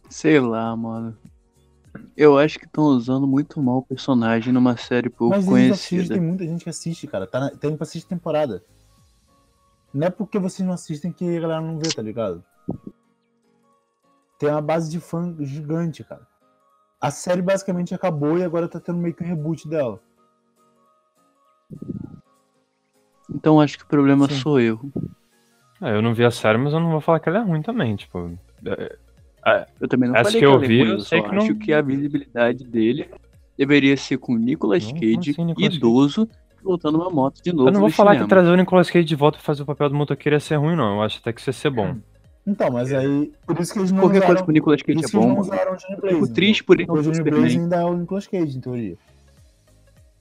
[0.10, 1.18] Sei lá, mano.
[2.16, 5.98] Eu acho que estão usando muito mal o personagem numa série pouco Mas eles assistem,
[5.98, 6.16] conhecida.
[6.16, 7.28] tem muita gente que assiste, cara.
[7.28, 8.64] Tá, na, tá indo pra assistir temporada.
[9.94, 12.44] Não é porque vocês não assistem que a galera não vê, tá ligado?
[14.40, 16.26] Tem uma base de fã gigante, cara.
[17.00, 20.00] A série basicamente acabou e agora tá tendo meio que um reboot dela.
[23.34, 24.36] Então acho que o problema Sim.
[24.36, 24.80] sou eu.
[25.82, 27.62] É, eu não vi a série, mas eu não vou falar que ela é ruim
[27.62, 28.38] também, tipo.
[28.66, 28.98] é,
[29.80, 31.56] Eu também não Essa falei que eu é vi, eu sei só que não- acho
[31.56, 33.10] que a visibilidade dele
[33.58, 35.78] deveria ser com o Nicolas Não, Cage, assim, Nicolas Cage?
[35.78, 36.30] idoso,
[36.64, 38.30] voltando uma moto de novo Eu não vou no falar que cinema.
[38.30, 40.76] trazer o Nicolas Cage de volta pra fazer o papel do motoqueiro ia ser ruim,
[40.76, 40.96] não.
[40.98, 41.96] Eu acho até que isso ia ser bom.
[42.46, 43.32] Então, mas aí.
[43.46, 45.40] Por isso que eles não Qualquer usaram, coisa com o Nicolas Cage é que bom.
[45.40, 46.16] usaram o Johnny Blaze.
[46.22, 47.60] Fico triste por ele não ser Johnny Blaze Superman.
[47.62, 48.98] ainda é o Nicolas Cage, em teoria.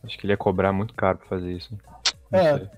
[0.03, 1.77] Acho que ele ia cobrar muito caro pra fazer isso.
[2.31, 2.59] Não É.
[2.59, 2.69] sei.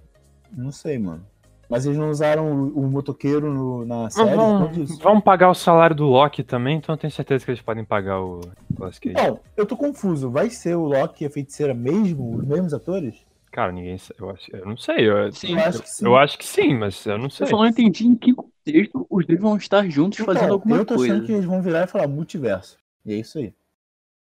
[0.57, 1.25] Não sei, mano.
[1.73, 4.99] Mas eles não usaram o, o motoqueiro no- na Mas série disso.
[5.03, 8.21] vamos pagar o salário do Loki também, então eu tenho certeza que eles podem pagar
[8.21, 9.17] o Nicolas Cage.
[9.17, 10.31] Então, eu tô confuso.
[10.31, 12.35] Vai ser o Loki e a feiticeira mesmo?
[12.37, 13.25] Os mesmos atores?
[13.51, 15.53] Cara, ninguém sa- eu acho, eu não sei, eu, Sim.
[15.53, 16.05] Eu acho que sim.
[16.07, 17.45] eu acho que sim, mas eu não sei.
[17.45, 20.79] Eu só não entendi em que contexto os dois vão estar juntos fazendo Então, alguma
[20.79, 21.15] eu tô coisa.
[21.15, 22.79] achando que eles vão virar e falar multiverso.
[23.05, 23.53] E é isso aí.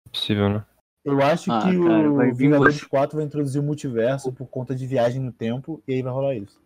[0.07, 0.65] É possível, né?
[1.05, 2.87] Eu acho Ah, que cara, o Vingadores você.
[2.89, 6.35] 4 vai introduzir o multiverso por conta de viagem no tempo e aí vai rolar
[6.35, 6.61] isso.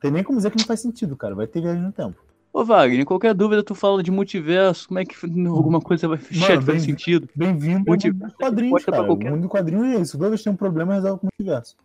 [0.00, 1.34] Tem nem como dizer que não faz sentido, cara.
[1.34, 2.16] Vai ter viagem no tempo.
[2.52, 5.14] Ô, Wagner, qualquer dúvida tu fala de multiverso, como é que
[5.46, 7.28] alguma coisa vai fechar bem- faz sentido?
[7.34, 9.06] Bem-vindo ao mundo dos é quadrinhos, resposta pra cara.
[9.08, 10.16] qualquer- O mundo do quadrinho é isso.
[10.16, 11.76] Toda vez que tem um problema, resolve com o multiverso.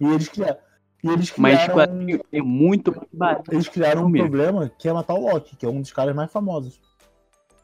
[0.00, 0.56] E eles criaram.
[1.04, 3.52] E eles Mas criaram, quadrinho é muito barato.
[3.52, 4.20] eles criaram um Filme.
[4.20, 6.80] problema que é matar o Loki, que é um dos caras mais famosos.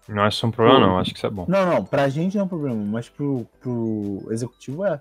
[0.09, 0.99] Não acho isso um problema, não.
[0.99, 1.45] Acho que isso é bom.
[1.49, 5.01] Não, não, pra gente não é um problema, mas pro, pro executivo é.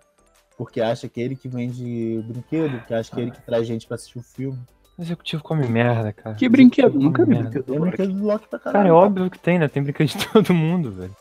[0.57, 3.67] Porque acha que é ele que vende brinquedo, que acha que é ele que traz
[3.67, 4.57] gente pra assistir o filme.
[4.97, 6.35] O executivo come merda, cara.
[6.35, 6.99] Que brinquedo?
[6.99, 7.43] Nunca vi merda.
[7.49, 7.63] brinquedo.
[7.65, 8.73] Tem do brinquedo do Loki pra caralho.
[8.85, 9.67] Cara, é óbvio que tem, né?
[9.67, 11.15] Tem brinquedo de todo mundo, velho.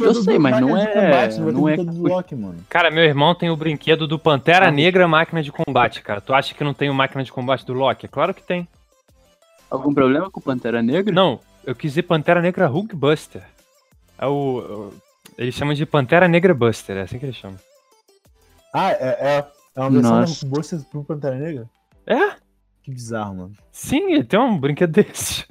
[0.00, 2.58] Eu sei, mas não é- Combate, ter não é- brinquedo do Loki, mano.
[2.68, 4.70] Cara, meu irmão tem o brinquedo do Pantera Ah.
[4.70, 6.20] Negra Máquina de Combate, cara.
[6.20, 8.06] Tu acha que não tem o Máquina de Combate do Loki?
[8.06, 8.68] É claro que tem.
[9.70, 11.12] Algum problema com Pantera Negra?
[11.12, 13.42] Não, eu quis dizer Pantera Negra Hulkbuster.
[14.18, 14.92] É o.
[15.36, 17.58] Eles chamam de Pantera Negra Buster, é assim que eles chamam.
[18.72, 18.96] Ah, é,
[19.38, 19.46] é,
[19.76, 20.44] é uma versão Nossa.
[20.46, 21.68] Hulkbuster pro Pantera Negra?
[22.06, 22.36] É?
[22.82, 23.52] Que bizarro, mano.
[23.72, 25.46] Sim, ele tem um brinquedo desse.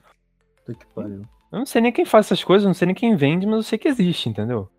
[0.66, 1.22] Puta que pariu.
[1.52, 3.64] Eu não sei nem quem faz essas coisas, não sei nem quem vende, mas eu
[3.64, 4.70] sei que existe, entendeu?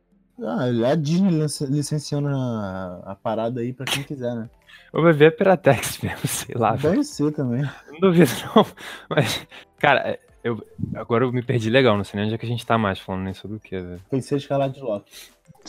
[0.43, 4.51] Ah, a Disney lic- licenciando a, a parada aí pra quem quiser, né?
[4.93, 6.73] Ou vai ver a Piratex mesmo, sei lá.
[6.73, 6.95] velho.
[6.95, 7.63] Deve ser também.
[7.93, 8.67] Não duvido, não.
[9.09, 9.47] Mas,
[9.79, 10.63] cara, eu,
[10.95, 12.99] agora eu me perdi legal, não sei nem onde é que a gente tá mais
[12.99, 14.01] falando nem sobre o que, velho.
[14.11, 15.11] Feiticeiro escalado de Loki.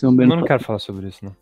[0.02, 1.36] Eu não quero falar sobre isso, não.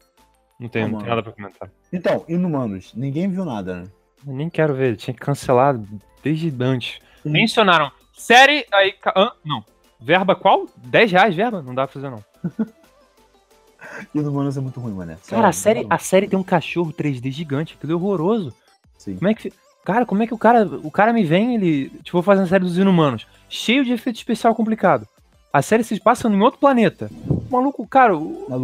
[0.59, 1.69] Não tenho, Ah, não tenho nada pra comentar.
[1.91, 2.93] Então, Inumanos.
[2.93, 3.87] Ninguém viu nada, né?
[4.25, 5.77] Eu nem quero ver, tinha que cancelar
[6.23, 6.99] desde antes.
[7.23, 7.31] Sim.
[7.31, 8.93] Mencionaram série, aí.
[9.15, 9.31] hã?
[9.43, 9.65] não.
[9.99, 10.67] Verba qual?
[10.77, 11.61] 10 reais, verba?
[11.61, 12.23] Não dá pra fazer, não.
[14.13, 15.17] Inumanos é muito ruim, mano.
[15.27, 18.53] Cara, a série, a série tem um cachorro 3D gigante, aquilo é horroroso.
[18.97, 19.15] Sim.
[19.15, 19.51] Como é que.
[19.83, 20.65] Cara, como é que o cara.
[20.83, 21.89] O cara me vem, ele.
[22.03, 23.27] Tipo, vou fazer uma série dos inumanos.
[23.49, 25.07] Cheio de efeito especial complicado.
[25.51, 27.11] A série se passa em outro planeta.
[27.27, 28.13] O maluco, cara,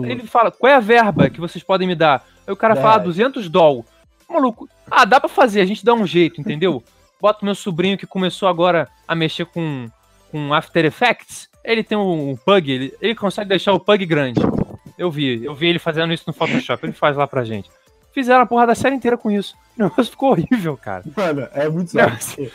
[0.07, 2.25] ele fala, qual é a verba que vocês podem me dar?
[2.47, 3.03] Aí o cara fala reais.
[3.03, 3.85] 200 doll.
[4.27, 6.83] O maluco, ah, dá pra fazer, a gente dá um jeito, entendeu?
[7.21, 9.87] Bota o meu sobrinho que começou agora a mexer com,
[10.31, 11.47] com After Effects.
[11.63, 14.39] Ele tem um, um pug, ele, ele consegue deixar o pug grande.
[14.97, 17.69] Eu vi, eu vi ele fazendo isso no Photoshop, ele faz lá pra gente.
[18.13, 19.55] Fizeram a porra da série inteira com isso.
[19.77, 21.03] O negócio ficou horrível, cara.
[21.15, 22.17] Mano, é muito sério.
[22.21, 22.51] Ser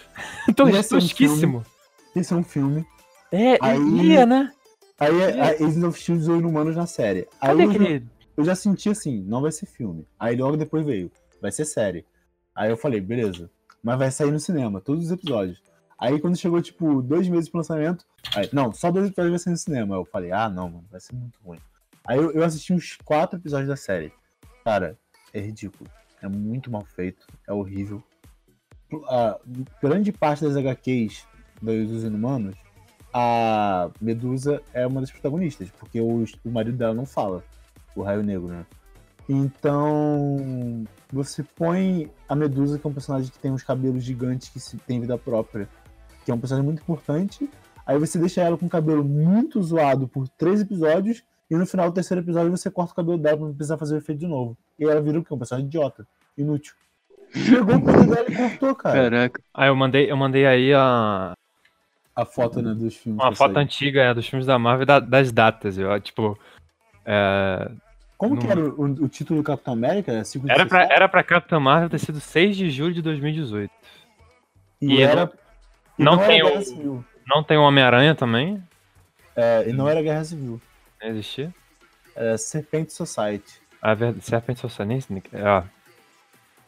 [0.48, 0.54] um
[1.00, 1.64] tosquíssimo.
[2.14, 2.84] Esse é um filme.
[3.32, 4.52] É, Aí- ia, né?
[4.98, 7.26] Aí é, a Agents of Shield usou Inumanos na série.
[7.40, 8.06] Aí Cadê eu, já- aquele.
[8.36, 10.06] eu já senti assim, não vai ser filme.
[10.18, 11.10] Aí logo depois veio,
[11.42, 12.04] vai ser série.
[12.54, 13.50] Aí eu falei, beleza.
[13.82, 15.60] Mas vai sair no cinema, todos os episódios.
[15.98, 18.04] Aí quando chegou, tipo, dois meses pro lançamento,
[18.36, 19.94] aí, não, só dois episódios vai sair no cinema.
[19.96, 21.58] Eu falei, ah, não, mano, vai ser muito ruim.
[22.06, 24.12] Aí eu, eu assisti uns quatro episódios da série.
[24.64, 24.96] Cara,
[25.34, 25.90] é ridículo.
[26.22, 28.02] É muito mal feito, é horrível.
[29.08, 29.38] A
[29.82, 31.26] grande parte das HQs
[31.60, 32.56] dos Inumanos,
[33.12, 37.44] a Medusa é uma das protagonistas, porque o, o marido dela não fala,
[37.94, 38.64] o Raio Negro, né?
[39.28, 44.60] Então, você põe a Medusa, que é um personagem que tem uns cabelos gigantes, que
[44.60, 45.68] se- tem vida própria,
[46.24, 47.48] que é um personagem muito importante.
[47.86, 51.88] Aí você deixa ela com o cabelo muito zoado por três episódios, e no final
[51.90, 54.26] do terceiro episódio você corta o cabelo dela pra não precisar fazer o efeito de
[54.26, 54.56] novo.
[54.78, 55.32] E ela vira o quê?
[55.34, 56.74] Um personagem idiota, inútil.
[57.32, 59.02] Pegou o cabelo dela e cortou, cara.
[59.10, 59.40] Caraca.
[59.52, 61.34] Ah, eu mandei, eu mandei aí a,
[62.14, 63.22] A foto, né, dos filmes.
[63.22, 65.76] uma foto antiga é, dos filmes da Marvel e da- das datas.
[65.76, 66.38] Eu, tipo.
[67.04, 67.70] é,
[68.16, 70.22] Como Não- que era o, o título do Capitão América?
[70.48, 73.70] Era, pra, era pra Capitã Marvel ter sido 6 de julho de 2018.
[74.80, 75.30] E, e era.
[75.98, 77.04] e não era tem o-.
[77.26, 78.62] Não tem o Homem-Aranha também?
[79.34, 80.60] É, e não era Guerra Civil.
[81.04, 81.54] Não existia?
[82.16, 83.60] Era Serpente Society.
[83.82, 85.06] A verdade, Serpent Society.
[85.12, 85.64] nem- Ah,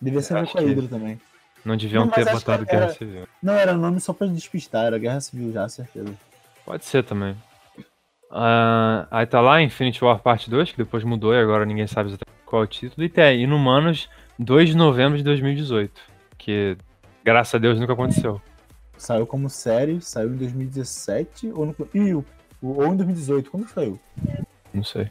[0.00, 1.20] Devia ser a ver com a Hydra também.
[1.64, 3.26] não deviam Não, ter botado era- Guerra Civil.
[3.42, 6.12] Não, era nome só pra despistar, era Guerra Civil já, certeza.
[6.64, 7.34] Pode ser também.
[8.30, 12.10] Ah, aí tá lá Infinity War Parte 2, que depois mudou e agora ninguém sabe
[12.10, 13.04] exatamente qual é o título.
[13.04, 14.08] E tem Inumanos
[14.38, 15.98] 2 de novembro de 2018.
[16.36, 16.76] Que,
[17.24, 18.40] graças a Deus, nunca aconteceu.
[18.98, 22.24] Saiu como série, saiu em 2017 ou, no, Ih, o-
[22.62, 23.50] ou em 2018.
[23.50, 23.98] Quando que saiu?
[24.72, 25.10] Não sei.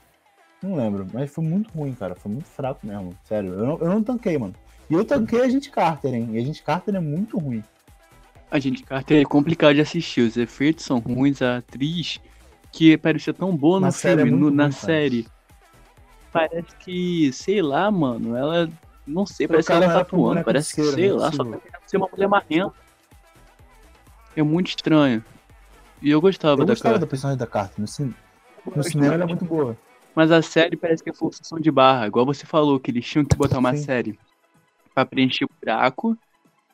[0.62, 2.16] Não lembro, mas foi muito ruim, cara.
[2.16, 3.16] Foi muito fraco mesmo.
[3.24, 4.54] Sério, eu não, eu não tanquei, mano.
[4.90, 6.30] E eu tanquei a gente Carter, hein?
[6.34, 7.64] E a gente Carter é muito ruim.
[8.50, 10.22] A gente Carter é complicado de assistir.
[10.22, 12.20] Os efeitos são ruins, a atriz
[12.72, 14.86] que parecia tão boa no Na série é filme, muito no- na ruim, cara.
[14.86, 15.28] série.
[16.32, 18.70] Parece que, sei lá, mano, ela.
[19.08, 21.44] Não sei, parece que ela tá atuando, parece que, sei não é lá, só tá
[21.44, 21.62] possível.
[21.62, 22.74] querendo ser uma mulher marrenta.
[24.36, 25.24] É muito estranho.
[26.06, 27.82] E eu gostava Eu da gostava da personagem da Carter.
[27.82, 28.14] No, cin-
[28.76, 29.76] no cinema ela é muito boa.
[30.16, 33.26] Mas a série parece que é forçação de barra, igual você falou, que eles tinham
[33.26, 33.84] que botar uma Sim.
[33.84, 34.20] série
[34.94, 36.16] pra preencher o buraco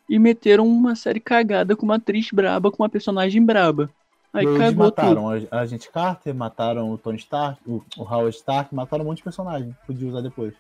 [0.10, 3.90] e meteram uma série cagada com uma atriz braba, com uma personagem braba.
[4.34, 5.06] Aí eles cagou tudo.
[5.08, 9.08] mataram a, a gente Carter, mataram o Tony Stark, o, o Howard Stark, mataram um
[9.08, 9.76] monte de personagem.
[9.88, 10.54] Podia usar depois.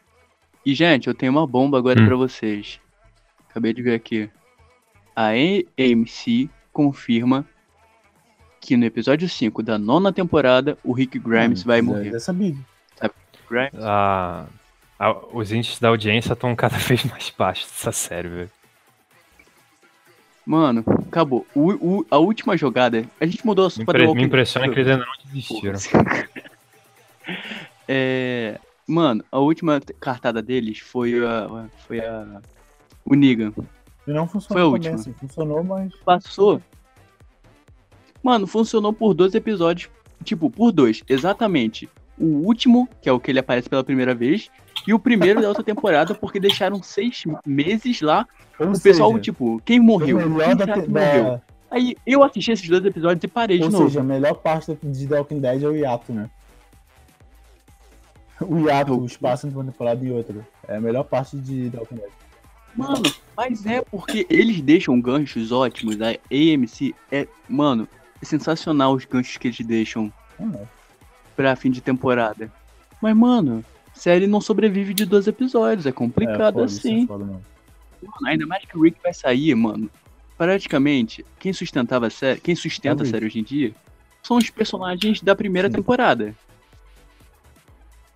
[0.65, 2.05] E, gente, eu tenho uma bomba agora Hum.
[2.07, 2.79] pra vocês.
[3.49, 4.29] Acabei de ver aqui.
[5.15, 7.45] A AMC confirma
[8.61, 12.15] que no episódio 5 da nona temporada, o Rick Grimes Hum, vai é- morrer.
[12.15, 12.63] É sabido.
[13.49, 13.73] Grimes?
[13.83, 14.45] A-
[14.97, 18.51] a- os índices da audiência estão cada vez mais baixos dessa série, velho.
[20.45, 21.45] Mano, acabou.
[21.53, 23.03] O- o- a última jogada.
[23.19, 25.79] A gente mudou a Me, The impre- me impressiona que eles ainda não desistiram.
[27.87, 31.67] É, mano, a última cartada deles foi a.
[31.87, 32.41] Foi a.
[33.05, 33.53] O Negan.
[34.07, 34.97] E não Foi a funcionou última.
[34.97, 35.13] também, assim.
[35.13, 35.93] Funcionou, mas.
[36.05, 36.61] Passou.
[38.23, 39.89] Mano, funcionou por dois episódios.
[40.23, 41.89] Tipo, por dois, exatamente.
[42.17, 44.49] O último, que é o que ele aparece pela primeira vez,
[44.87, 48.27] e o primeiro da outra temporada, porque deixaram seis meses lá.
[48.59, 50.17] Ou o pessoal, seja, tipo, quem morreu?
[50.17, 51.23] Quem da, que morreu?
[51.23, 51.41] da-
[51.71, 53.87] Aí eu assisti esses dois episódios e parei de Ou novo.
[53.87, 56.29] seja, a melhor parte de The Walking Dead é o hiato, né?
[58.41, 60.35] O hiato, o espaço entre uma temporada e outra.
[60.67, 62.09] É a melhor parte de The Walking Dead.
[62.75, 63.03] Mano,
[63.37, 65.97] mas é porque eles deixam ganchos ótimos.
[66.01, 67.87] A AMC é, mano,
[68.21, 70.65] é sensacional os ganchos que eles deixam Ah,
[71.35, 72.51] pra fim de temporada.
[73.01, 73.63] Mas, mano,
[73.93, 75.85] série não sobrevive de dois episódios.
[75.85, 77.03] É é, complicado isso assim.
[77.03, 77.43] é foda mesmo.
[78.01, 79.89] Mano, ainda mais que o Rick vai sair, mano.
[80.37, 83.73] Praticamente, quem sustentava a série, quem sustenta É a série hoje em dia
[84.23, 85.75] são os personagens da primeira Sim.
[85.75, 86.35] temporada.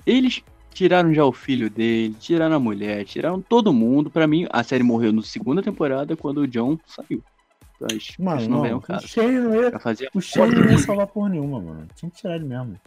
[0.05, 4.09] Eles tiraram já o filho dele, tiraram a mulher, tiraram todo mundo.
[4.09, 7.23] Pra mim, a série morreu na segunda temporada quando o John saiu.
[7.79, 9.07] Mas Mano, não não, ao o.
[9.07, 9.71] Shane não ia,
[10.13, 11.87] o Shane não ia salvar porra nenhuma, mano.
[11.95, 12.79] Tinha que tirar ele mesmo.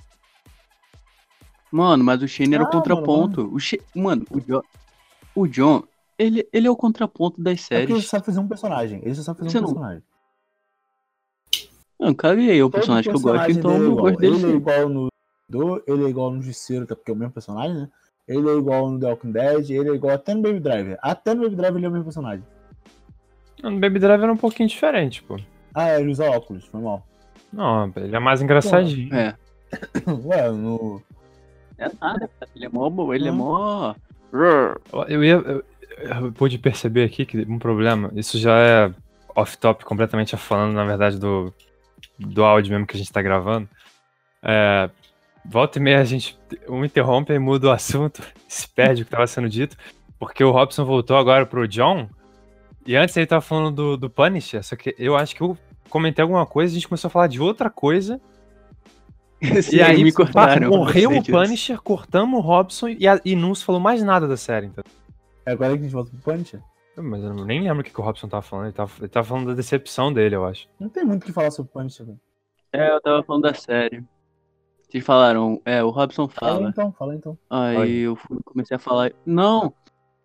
[1.70, 3.54] Mano, mas o Shane era Ah, o contraponto.
[3.54, 3.82] O Shane...
[3.94, 4.62] Mano, o John,
[5.34, 5.82] o John
[6.18, 8.04] ele, ele é o contraponto das É porque ele séries.
[8.04, 9.00] só sabe fazer um personagem.
[9.04, 10.02] Ele só sabe fazer Você um não- personagem.
[12.00, 14.04] Não, caguei, é o Todo personagem que eu gosto, personagem então é eu igual.
[14.06, 15.08] gosto dele Ele é igual no
[15.48, 17.88] do, ele é igual no Justiceiro, até porque é o mesmo personagem, né?
[18.26, 20.98] Ele é igual no The Walking Dead, ele é igual até no Baby Driver.
[21.02, 22.44] Até no Baby Driver ele é o mesmo personagem.
[23.62, 25.38] No Baby Driver era um pouquinho diferente, pô.
[25.74, 27.06] Ah, é, ele usa óculos, foi mal.
[27.52, 29.14] Não, ele é mais engraçadinho.
[29.14, 29.34] É.
[30.24, 31.02] Ué, no.
[31.78, 33.94] É nada, ele é mó, ele é mó.
[35.08, 35.34] Eu ia.
[35.34, 35.64] Eu,
[36.22, 38.10] eu pude perceber aqui que um problema.
[38.14, 38.92] Isso já é
[39.34, 41.52] off-top, completamente falando, na verdade, do,
[42.18, 43.68] do áudio mesmo que a gente tá gravando.
[44.42, 44.90] É,
[45.44, 46.38] volta e meia a gente
[46.68, 49.76] um interrompe e muda o assunto, se perde o que tava sendo dito,
[50.18, 52.08] porque o Robson voltou agora pro John.
[52.88, 55.58] E antes ele tava falando do, do Punisher, só que eu acho que eu
[55.90, 58.18] comentei alguma coisa, a gente começou a falar de outra coisa.
[59.62, 60.70] Sim, e aí me cortaram.
[60.70, 61.32] morreu eu o sei disso.
[61.32, 64.68] Punisher, cortamos o Robson e, a, e não se falou mais nada da série.
[64.68, 64.82] Então.
[65.44, 66.60] É agora que a gente volta pro Punisher?
[66.96, 68.64] Mas eu nem lembro o que, que o Robson tava falando.
[68.68, 70.66] Ele tava, ele tava falando da decepção dele, eu acho.
[70.80, 72.18] Não tem muito o que falar sobre Punisher, velho.
[72.72, 74.02] É, eu tava falando da série.
[74.88, 76.68] Vocês falaram, é, o Robson Fala fala.
[76.70, 77.38] então, fala então.
[77.50, 77.90] Aí Oi.
[77.98, 79.12] eu fui- comecei a falar.
[79.26, 79.74] Não!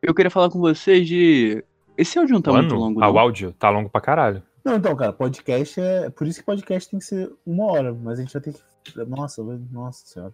[0.01, 1.63] Eu queria falar com vocês de.
[1.97, 3.13] Esse áudio não tá muito Mano, longo, ah, não.
[3.13, 4.41] o áudio tá longo pra caralho.
[4.65, 6.09] Não, então, cara, podcast é.
[6.09, 9.05] Por isso que podcast tem que ser uma hora, mas a gente vai ter que.
[9.05, 10.33] Nossa, vai- nossa senhora.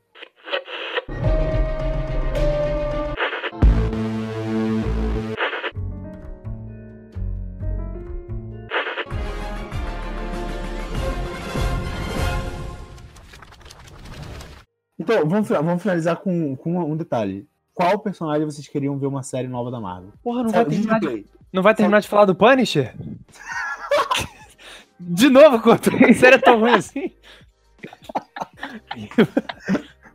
[14.97, 17.47] Então, vamos, vamos finalizar com, com um detalhe.
[17.73, 20.11] Qual personagem vocês queriam ver uma série nova da Marvel?
[20.21, 21.25] Porra, não vai Sabe, terminar de, Disney.
[21.51, 22.93] Não vai terminar de falar do Punisher?
[24.99, 25.89] de novo, Couto?
[25.95, 27.11] A série é tão ruim assim?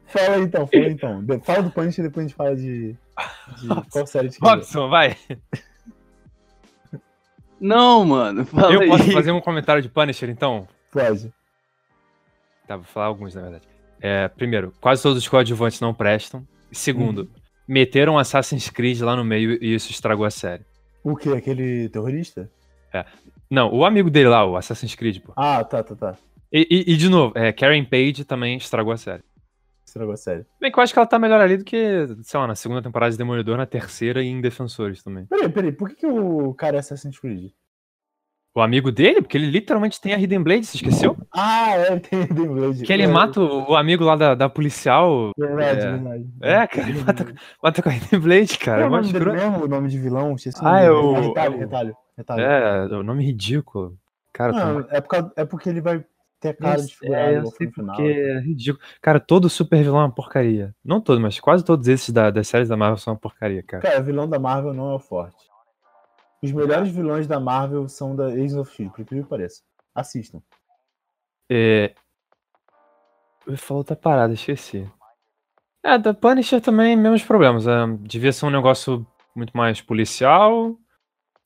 [0.07, 1.25] Fala aí, então, fala então.
[1.25, 2.93] De- Fala do Punisher e depois a gente fala de.
[2.93, 4.37] de qual série ver.
[4.41, 5.17] Robson, vai.
[7.61, 8.45] Não, mano.
[8.45, 8.89] Fala Eu aí.
[8.89, 10.69] posso fazer um comentário de Punisher, então?
[10.93, 11.33] Pode.
[12.67, 13.67] Tá, vou falar alguns, na verdade.
[14.01, 16.47] É, primeiro, quase todos os coadjuvantes não prestam.
[16.71, 17.31] Segundo,
[17.67, 20.65] meteram Assassin's Creed lá no meio e isso estragou a série.
[21.05, 21.29] O que?
[21.29, 22.51] Aquele terrorista?
[23.51, 25.33] Não, o amigo dele lá, o Assassin's Creed, pô.
[25.37, 26.17] Ah, tá, tá, tá.
[26.53, 29.23] E, e- e, de novo, é, Karen Page também estragou a série.
[29.87, 30.45] Estragou a série.
[30.61, 31.77] Bem que eu acho que ela tá melhor ali do que,
[32.23, 35.27] sei lá, na segunda temporada de Demolidor, na terceira e em Defensores também.
[35.27, 37.51] Peraí, peraí, por que, que o cara é Assassin's Creed?
[38.55, 41.17] O amigo dele, porque ele literalmente tem a Hidden Blade, você esqueceu?
[41.33, 42.83] Ah, é, tem Hidden Blade.
[42.85, 45.33] Que ele É, mata o, amigo lá da, da policial.
[45.37, 45.91] Verdade, é.
[45.91, 46.27] verdade.
[46.41, 48.83] É, cara, ele mata, mata com a Hidden Blade, cara.
[48.83, 50.37] É É, o mesmo, o nome de vilão?
[50.63, 52.41] Ah, é o- Retalho, é o- retalho, retalho.
[52.43, 53.97] É, o nome ridículo.
[54.33, 56.05] Cara, tá Não, é, por causa- é porque ele vai
[56.41, 58.85] ter a cara Eu desfigurada é, eu sei porque é ridículo.
[59.01, 60.75] Cara, todo super vilão é uma porcaria.
[60.85, 63.83] Não todo, mas quase todos esses da- das séries da Marvel são uma porcaria, cara.
[63.83, 65.37] Cara, vilão da Marvel não é o forte.
[66.45, 69.63] Os melhores vilões da Marvel são da Agents of Shield, por incrível que pareça.
[69.95, 70.43] Assistam.
[71.51, 71.95] É...
[73.47, 74.87] Eu falar outra parada, esqueci.
[75.83, 77.67] É, da Punisher também, mesmos problemas.
[77.67, 80.77] é, devia ser um negócio muito mais policial.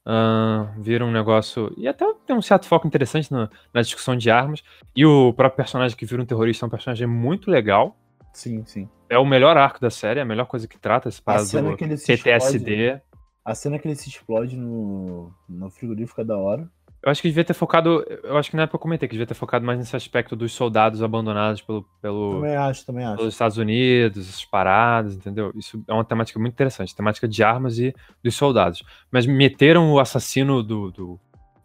[0.05, 1.72] ah, vira um negócio.
[1.76, 4.64] E até tem um certo foco interessante na, na discussão de armas.
[4.96, 7.96] E o próprio personagem que vira um terrorista é um personagem muito legal.
[8.32, 8.88] Sim, sim.
[9.09, 11.84] É o melhor arco da série, é a melhor coisa que trata esse parado do
[11.84, 13.01] ele se explode, PTSD.
[13.49, 16.70] A cena que ele se explode no, no frigorífico é da hora.
[17.03, 18.05] Eu acho que devia ter focado.
[18.22, 20.53] Eu acho que na época eu comentei que devia ter focado mais nesse aspecto dos
[20.53, 23.16] soldados abandonados pelo, pelo, Também acho, também acho.
[23.16, 25.51] pelos Estados Unidos, essas paradas, entendeu?
[25.55, 28.82] Isso é uma temática muito interessante, temática de armas e dos soldados.
[29.11, 31.20] Mas meteram o assassino do, do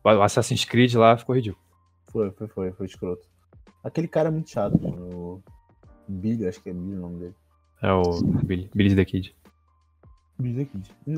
[0.06, 1.62] o Assassin's Creed lá, ficou ridículo.
[2.08, 3.28] Foi, foi, foi, foi escroto.
[3.84, 5.10] Aquele cara é muito chato, mano.
[5.10, 5.44] O
[6.08, 7.36] Billy, acho que é Billy o nome dele.
[7.82, 9.36] É o Billy, Billy the Kid.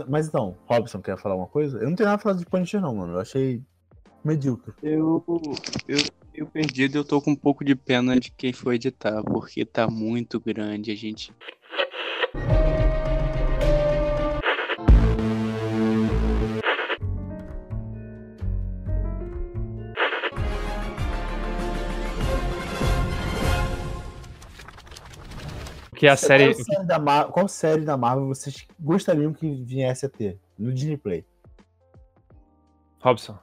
[0.07, 1.77] Mas então, Robson, quer falar uma coisa?
[1.77, 3.13] Eu não tenho nada a falar de Punisher, não, mano.
[3.13, 3.61] Eu achei
[4.23, 4.73] medíocre.
[4.83, 5.23] Eu,
[5.87, 5.99] eu
[6.37, 9.87] eu perdido, eu tô com um pouco de pena de quem foi editar, porque tá
[9.87, 11.33] muito grande, a gente.
[26.05, 26.53] Porque a série.
[26.53, 30.71] Qual série, da Mar- qual série da Marvel vocês gostariam que viesse a ter no
[30.73, 31.25] Disney Play?
[32.99, 33.37] Robson.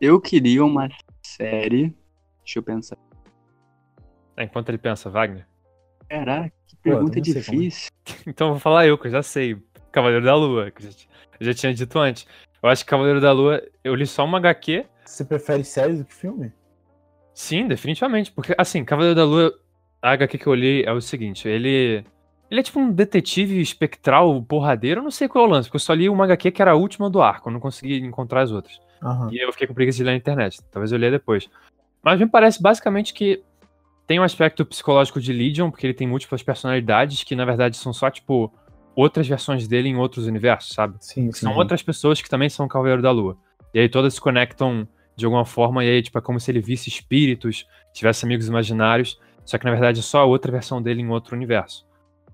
[0.00, 0.88] Eu queria uma
[1.22, 1.96] série.
[2.44, 2.96] Deixa eu pensar.
[4.36, 5.46] É, Enquanto ele pensa, Wagner.
[6.08, 7.20] Caraca, que Pô, pergunta como é.
[7.20, 7.90] difícil.
[8.26, 9.56] Então eu vou falar eu, que eu já sei.
[9.90, 10.96] Cavaleiro da Lua, que eu já,
[11.40, 12.26] eu já tinha dito antes.
[12.62, 14.84] Eu acho que Cavaleiro da Lua, eu li só uma HQ.
[15.04, 16.52] Você prefere série do que filme?
[17.32, 18.32] Sim, definitivamente.
[18.32, 19.58] Porque, assim, Cavaleiro da Lua,
[20.04, 22.04] a HQ que eu li é o seguinte: ele.
[22.50, 25.76] Ele é tipo um detetive espectral porradeiro, eu não sei qual é o lance, porque
[25.76, 28.42] eu só li uma HQ que era a última do arco, eu não consegui encontrar
[28.42, 28.78] as outras.
[29.02, 29.30] Aham.
[29.32, 30.60] E eu fiquei com preguiça de ler na internet.
[30.70, 31.48] Talvez eu leia depois.
[32.02, 33.42] Mas me parece basicamente que
[34.06, 37.92] tem um aspecto psicológico de Legion, porque ele tem múltiplas personalidades que, na verdade, são
[37.92, 38.52] só, tipo,
[38.94, 40.96] outras versões dele em outros universos, sabe?
[41.00, 41.40] Sim, sim.
[41.40, 43.36] São outras pessoas que também são Cavaleiro da Lua.
[43.72, 44.86] E aí todas se conectam
[45.16, 49.18] de alguma forma, e aí, tipo, é como se ele visse espíritos, tivesse amigos imaginários,
[49.44, 51.86] só que na verdade é só a outra versão dele em outro universo.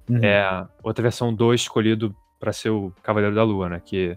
[0.08, 0.24] Uhum.
[0.24, 3.82] É outra versão do escolhido pra ser o Cavaleiro da Lua, né?
[3.84, 4.16] Que,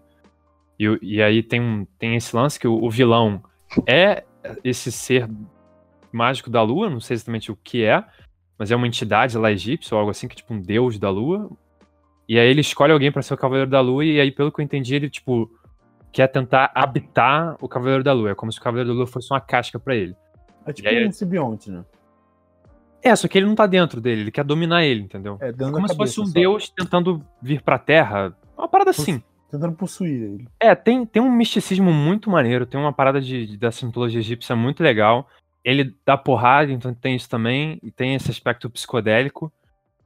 [0.80, 3.44] e, e aí tem, um, tem esse lance que o, o vilão
[3.88, 4.24] é
[4.64, 5.30] esse ser
[6.12, 8.04] mágico da Lua, não sei exatamente o que é,
[8.58, 11.10] mas é uma entidade lá egípcia ou algo assim, que é tipo um deus da
[11.10, 11.50] Lua.
[12.28, 14.62] E aí ele escolhe alguém pra ser o Cavaleiro da Lua, e aí, pelo que
[14.62, 15.52] eu entendi, ele, tipo,
[16.12, 18.32] quer tentar habitar o Cavaleiro da Lua.
[18.32, 20.16] É como se o Cavaleiro da Lua fosse uma casca pra ele.
[20.66, 21.84] É tipo aí- um simbionte, né?
[23.04, 25.38] É, só que ele não tá dentro dele, ele quer dominar ele, entendeu?
[25.42, 26.34] É, É dando como a se fosse um só.
[26.34, 28.36] deus tentando vir pra Terra.
[28.58, 29.22] Uma parada assim.
[29.52, 30.48] Tentando possuir ele.
[30.60, 34.56] É, tem, tem um misticismo muito maneiro, tem uma parada de, de- dessa mitologia egípcia
[34.56, 35.28] muito legal.
[35.64, 39.52] Ele dá porrada, então tem isso também, e tem esse aspecto psicodélico.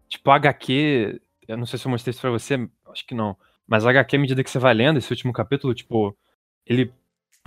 [0.10, 3.36] Tipo, HQ, eu não sei se eu mostrei isso pra você, acho que não.
[3.68, 6.16] Mas a HQ, à medida que você vai lendo, esse último capítulo, tipo,
[6.66, 6.92] ele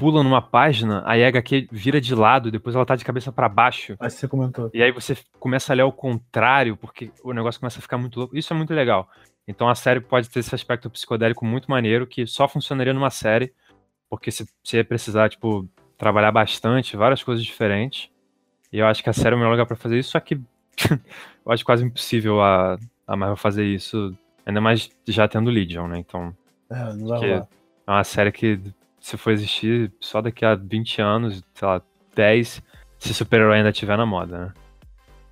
[0.00, 3.48] pula numa página, aí a HQ vira de lado, depois ela tá de cabeça pra
[3.48, 3.96] baixo.
[3.98, 4.70] Que você comentou.
[4.72, 8.18] E aí você começa a ler ao contrário, porque o negócio começa a ficar muito
[8.18, 8.36] louco.
[8.36, 9.08] Isso é muito legal.
[9.46, 13.52] Então a série pode ter esse aspecto psicodélico muito maneiro, que só funcionaria numa série,
[14.08, 18.08] porque você você ia precisar, tipo, trabalhar bastante, várias coisas diferentes.
[18.72, 20.40] E eu acho que a série é o melhor lugar pra fazer isso, só que
[21.44, 25.98] eu acho quase impossível a, a Marvel fazer isso, ainda mais já tendo Legion, né?
[25.98, 26.34] Então
[26.70, 27.48] É, não vai rolar.
[27.86, 28.60] é uma série que,
[29.00, 31.82] se for existir, só daqui a 20 anos, sei lá,
[32.14, 32.62] 10,
[32.98, 34.54] se super-herói ainda estiver na moda, né?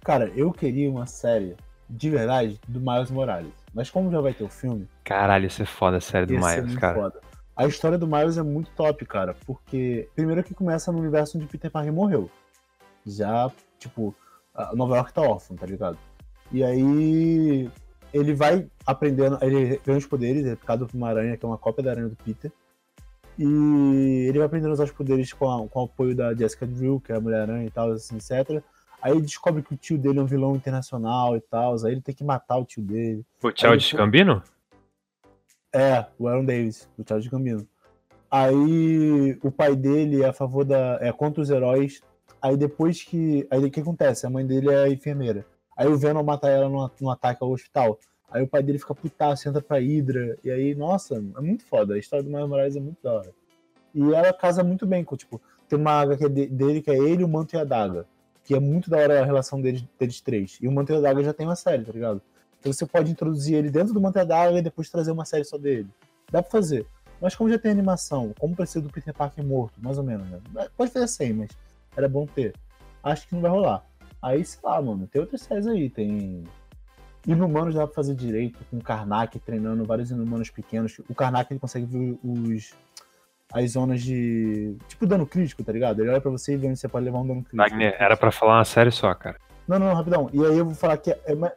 [0.03, 1.55] Cara, eu queria uma série
[1.89, 3.53] de verdade do Miles Morales.
[3.75, 6.65] Mas como já vai ter o filme, Caralho, isso é foda a série do Miles,
[6.65, 6.95] muito cara.
[6.95, 7.21] foda.
[7.55, 11.47] A história do Miles é muito top, cara, porque primeiro que começa no universo onde
[11.47, 12.31] Peter Parker morreu.
[13.05, 14.15] Já, tipo,
[14.75, 15.99] Nova York tá órfão, tá ligado?
[16.53, 17.71] E aí
[18.13, 21.49] ele vai aprendendo, ele ganha os poderes, ele é picado por uma aranha, que é
[21.49, 22.51] uma cópia da aranha do Peter.
[23.39, 26.67] E ele vai aprendendo a usar os poderes com, a- com o apoio da Jessica
[26.67, 28.63] Drew, que é a Mulher-Aranha e tal, assim, etc.
[29.01, 32.01] Aí ele descobre que o tio dele é um vilão internacional e tal, aí ele
[32.01, 33.25] tem que matar o tio dele.
[33.43, 34.43] O Childish depois- Gambino?
[35.73, 37.67] É, o Aaron Davis, o Charles Gambino.
[38.31, 40.99] Aí o pai dele é a favor da.
[41.01, 42.03] é contra os heróis.
[42.43, 43.47] Aí depois que.
[43.51, 44.27] Aí o que acontece?
[44.27, 45.47] A mãe dele é enfermeira.
[45.77, 47.99] Aí o Venom mata ela num, num ataque ao hospital.
[48.31, 50.37] Aí o pai dele fica putaço, entra pra Hydra.
[50.45, 51.95] E aí, nossa, é muito foda.
[51.95, 53.31] A história do Miles Morales é muito da hora.
[53.95, 57.25] E ela casa muito bem com, tipo, tem uma HQ de- dele que é ele,
[57.25, 58.07] o Manto e a Daga.
[58.45, 60.59] Que é muito da hora a relação deles, deles três.
[60.61, 62.21] E o Manto e a Daga já tem uma série, tá ligado?
[62.61, 65.25] Então você pode introduzir ele dentro do Manto e a Daga e depois trazer uma
[65.25, 65.89] série só dele.
[66.31, 66.87] Dá pra fazer.
[67.21, 70.39] Mas como já tem animação, como precisa do Peter Parker morto, mais ou menos, né?
[70.77, 71.49] Pode fazer sem, mas
[71.97, 72.55] era bom ter.
[73.03, 73.85] Acho que não vai rolar.
[74.21, 76.45] Aí, sei lá, mano, tem outras séries aí, tem.
[77.33, 80.99] Inumanos dá pra fazer direito, com o Karnak treinando vários inumanos pequenos.
[81.09, 82.73] O Karnak ele consegue ver os.
[83.53, 84.75] as zonas de.
[84.89, 86.01] Tipo dano crítico, tá ligado?
[86.01, 87.57] Ele olha pra você e vê onde você pode levar um dano crítico.
[87.57, 89.37] Wagner, era pra falar uma série só, cara.
[89.69, 90.31] Não, não, rapidão.
[90.33, 91.21] E aí eu vou falar que é.
[91.27, 91.53] é uma-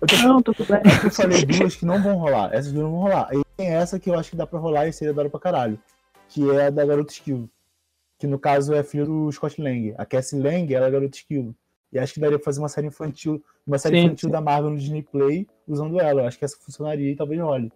[0.00, 0.16] Eu, tô...
[0.16, 0.80] Não, tudo bem.
[1.04, 2.52] eu falei duas que não vão rolar.
[2.52, 3.28] Essas duas não vão rolar.
[3.30, 5.38] Aí tem essa que eu acho que dá pra rolar e seria da hora pra
[5.40, 5.78] caralho.
[6.28, 7.48] Que é a da Garota Esquilo.
[8.18, 9.94] Que no caso é filho do Scott Lang.
[9.96, 11.54] A Cassie Lang ela é a Garota Esquilo.
[11.92, 14.32] E acho que daria pra fazer uma série infantil, uma série Sim, infantil sim.
[14.32, 16.22] da Marvel no Disney Play usando ela.
[16.22, 17.72] Eu acho que essa funcionaria e talvez role.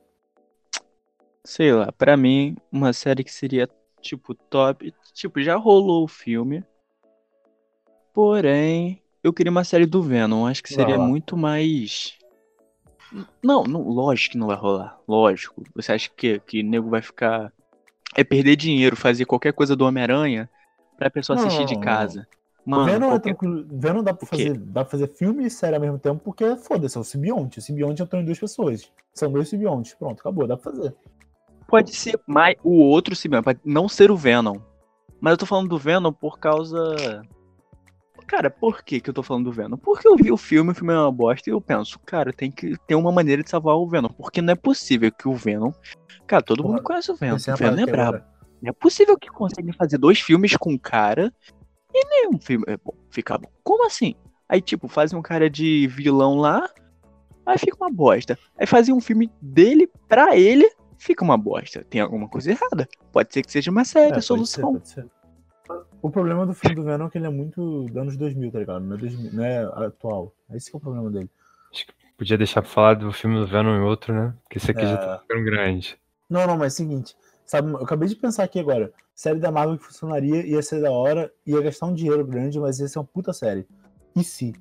[1.44, 3.68] Sei lá, pra mim, uma série que seria,
[4.00, 4.92] tipo, top.
[5.14, 6.62] Tipo, já rolou o filme.
[8.12, 10.46] Porém, eu queria uma série do Venom.
[10.46, 12.18] Acho que seria muito mais.
[13.42, 15.00] Não, não, lógico que não vai rolar.
[15.06, 15.62] Lógico.
[15.74, 17.52] Você acha que, que nego vai ficar.
[18.14, 20.50] É perder dinheiro, fazer qualquer coisa do Homem-Aranha
[20.96, 22.26] pra pessoa Não, assistir de não, casa.
[22.70, 23.66] Mano, Venom, é qualquer- tranquilo.
[23.70, 26.56] Venom dá pra, O fazer, dá pra fazer filme e série ao mesmo tempo, porque
[26.56, 27.58] foda-se, é o simbionte.
[27.58, 28.90] O simbionte entrou em duas pessoas.
[29.12, 29.94] São dois simbiontes.
[29.94, 30.94] Pronto, acabou, dá pra fazer.
[31.66, 34.56] pode ser mais o outro Simeon, pode não ser o Venom.
[35.20, 37.22] Mas eu tô falando do Venom por causa.
[38.26, 39.76] Cara, por que, que eu tô falando do Venom?
[39.76, 42.50] Porque eu vi o filme, o filme é uma bosta, e eu penso, cara, tem
[42.50, 44.08] que ter uma maneira de salvar o Venom.
[44.08, 45.72] Porque não é possível que o Venom.
[46.28, 47.36] Cara, todo mundo Porra, conhece o Venom.
[47.46, 48.20] É O Venom é que brabo.
[48.62, 51.32] Não é possível que conseguem fazer dois filmes com um cara
[51.92, 53.48] e nenhum filme é bom, fica bom.
[53.62, 54.14] Como assim?
[54.48, 56.68] Aí, tipo, fazem um cara de vilão lá,
[57.46, 58.38] aí fica uma bosta.
[58.58, 60.68] Aí fazem um filme dele pra ele,
[60.98, 61.84] fica uma bosta.
[61.88, 62.88] Tem alguma coisa errada.
[63.12, 64.72] Pode ser que seja uma É, série, a pode solução.
[64.72, 65.06] ser, pode ser.
[66.02, 68.58] O problema do filme do Venom é que ele é muito dos anos 2000, tá
[68.58, 68.80] ligado?
[68.82, 70.32] Não é, 2000, não é atual.
[70.52, 71.30] Esse que é o problema dele.
[72.16, 74.34] Podia deixar pra falar do filme do Venom em outro, né?
[74.42, 74.96] Porque esse aqui já É.
[74.96, 75.96] tá ficando grande.
[76.28, 77.16] Não, não, mas é o seguinte.
[77.46, 78.92] Sabe, eu acabei de pensar aqui agora.
[79.20, 82.80] Série da Marvel que funcionaria, ia ser da hora, ia gastar um dinheiro grande, mas
[82.80, 83.68] ia ser uma puta série.
[84.16, 84.54] E se?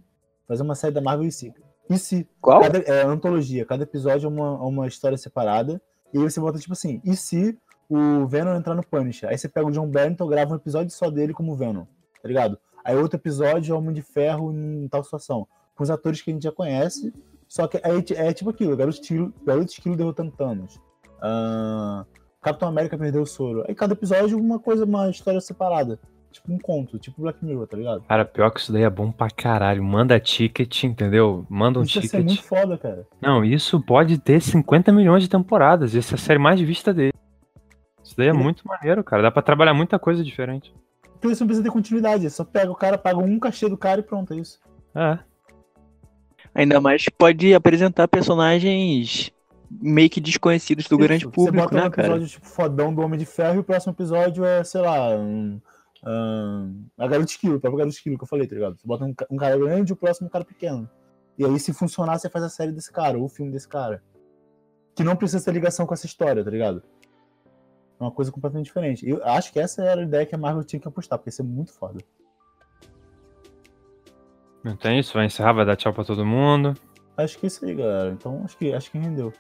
[0.45, 1.53] Fazer uma série da Marvel e se?
[1.89, 2.27] E se?
[2.41, 2.59] Qual?
[2.59, 5.81] Cada, é antologia, cada episódio é uma, uma história separada.
[6.13, 7.57] E aí você bota tipo assim, e se
[7.87, 9.29] o Venom entrar no Punisher?
[9.29, 11.85] Aí você pega o John Barrington, grava um episódio só dele como Venom,
[12.21, 12.59] tá ligado?
[12.83, 15.47] Aí outro episódio é o Homem de Ferro em tal situação.
[15.73, 17.13] Com os atores que a gente já conhece.
[17.47, 20.81] Só que é, é tipo aquilo, Garoto Esquilo, Garoto Esquilo derrotando Thanos.
[21.21, 22.05] Ah,
[22.41, 23.63] Capitão América perdeu o soro.
[23.67, 25.99] Aí cada episódio uma coisa, uma história separada.
[26.31, 28.01] Tipo um conto, tipo Black Mirror, tá ligado?
[28.03, 29.83] Cara, pior que isso daí é bom pra caralho.
[29.83, 31.43] Manda ticket, entendeu?
[31.49, 32.25] Manda um Isso ia ser ticket.
[32.27, 33.07] muito foda, cara.
[33.19, 35.95] Não, isso pode ter 50 milhões de temporadas.
[35.95, 37.13] Essa é a série mais vista dele.
[38.03, 39.23] Isso daí é Ele- muito maneiro, cara.
[39.23, 40.71] Dá pra trabalhar muita coisa diferente.
[41.13, 42.29] Porque você não precisa ter continuidade.
[42.29, 44.59] Só pega o cara, paga um cachê do cara e pronto, é isso.
[44.93, 45.17] É.
[46.53, 49.31] Ainda mais pode apresentar personagens
[49.69, 51.31] meio que desconhecidos do grande Isso.
[51.31, 52.07] público, Você bota né, um cara?
[52.07, 55.61] episódio tipo fodão do Homem de Ferro e o próximo episódio é, sei lá, um,
[56.05, 58.77] um, a Garota Esquilo, o próprio Garota Esquilo que eu falei, tá ligado?
[58.77, 60.89] Você bota um, um cara grande e o próximo um cara pequeno.
[61.37, 64.03] E aí, se funcionar, você faz a série desse cara, ou o filme desse cara.
[64.93, 66.83] Que não precisa ter ligação com essa história, tá ligado?
[67.97, 69.07] É uma coisa completamente diferente.
[69.07, 71.33] Eu acho que essa era a ideia que a Marvel tinha que apostar, porque ia
[71.33, 71.99] ser muito foda.
[74.63, 75.13] Não tem isso?
[75.13, 76.73] Vai encerrar, vai dar tchau pra todo mundo.
[77.15, 78.11] Acho que é isso aí, galera.
[78.11, 79.33] Então, acho que, acho que rendeu.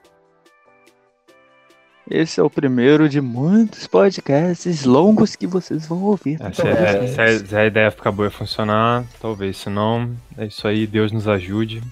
[2.09, 6.39] Esse é o primeiro de muitos podcasts longos que vocês vão ouvir.
[6.41, 7.13] É, se, é é- isso.
[7.15, 9.57] se a- se a ideia ficar boa e funcionar, talvez.
[9.57, 10.87] Se não, é isso aí.
[10.87, 11.83] Deus nos ajude.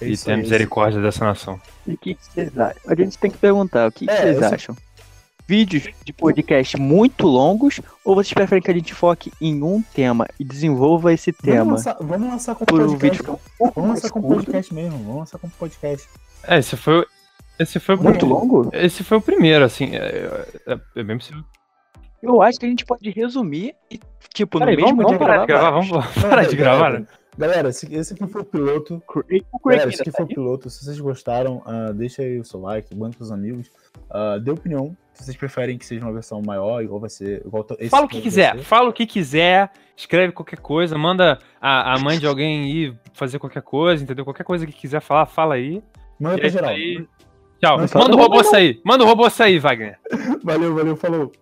[0.00, 0.42] É e isso tenha aí.
[0.42, 1.60] misericórdia dessa nação.
[1.86, 2.82] E o que, vocês acham?
[2.86, 4.76] A gente tem que perguntar, o que, que É, vocês acham?
[5.48, 10.26] Vídeos de podcast muito longos ou vocês preferem que a gente foque em um tema
[10.40, 13.18] e desenvolva esse Vamos tema lançar, vamos lançar como por um podcast.
[13.22, 14.44] vídeo um pouco Vamos lançar como curto?
[14.46, 14.98] podcast mesmo.
[14.98, 16.08] Vamos lançar como podcast.
[16.44, 17.06] É, esse foi, o-
[17.58, 18.40] esse foi o Muito primeiro.
[18.46, 18.70] longo?
[18.72, 19.94] Esse foi o primeiro, assim.
[19.96, 21.42] É, é- é bem possível.
[22.22, 24.00] Eu acho que a gente pode resumir e,
[24.34, 25.90] tipo, Peraí, no mesmo vamos, dia vamos parar de gravar, vamos
[26.20, 26.90] parar de gravar.
[27.00, 27.06] né?
[27.38, 29.02] Galera, esse, esse aqui foi o piloto.
[29.52, 30.70] O Galera, esse aqui foi o tá piloto.
[30.70, 33.70] Se vocês gostaram, ah, deixa aí o seu like, manda pros amigos.
[34.10, 34.96] Ah, dê opinião.
[35.12, 37.42] Se vocês preferem que seja uma versão maior, igual vai ser.
[37.46, 38.62] Igual to- esse Fala o que quiser, ser.
[38.62, 43.38] fala o que quiser, escreve qualquer coisa, manda a, a mãe de alguém ir fazer
[43.38, 44.24] qualquer coisa, entendeu?
[44.24, 45.82] Qualquer coisa que quiser falar, fala aí.
[46.18, 46.70] Manda pra é geral.
[46.70, 47.06] aí.
[47.60, 47.78] Tchau.
[47.78, 48.80] Manda o fala- robô sair.
[48.84, 49.98] Manda o robô sair, Wagner.
[50.44, 51.32] Valeu, valeu, falou.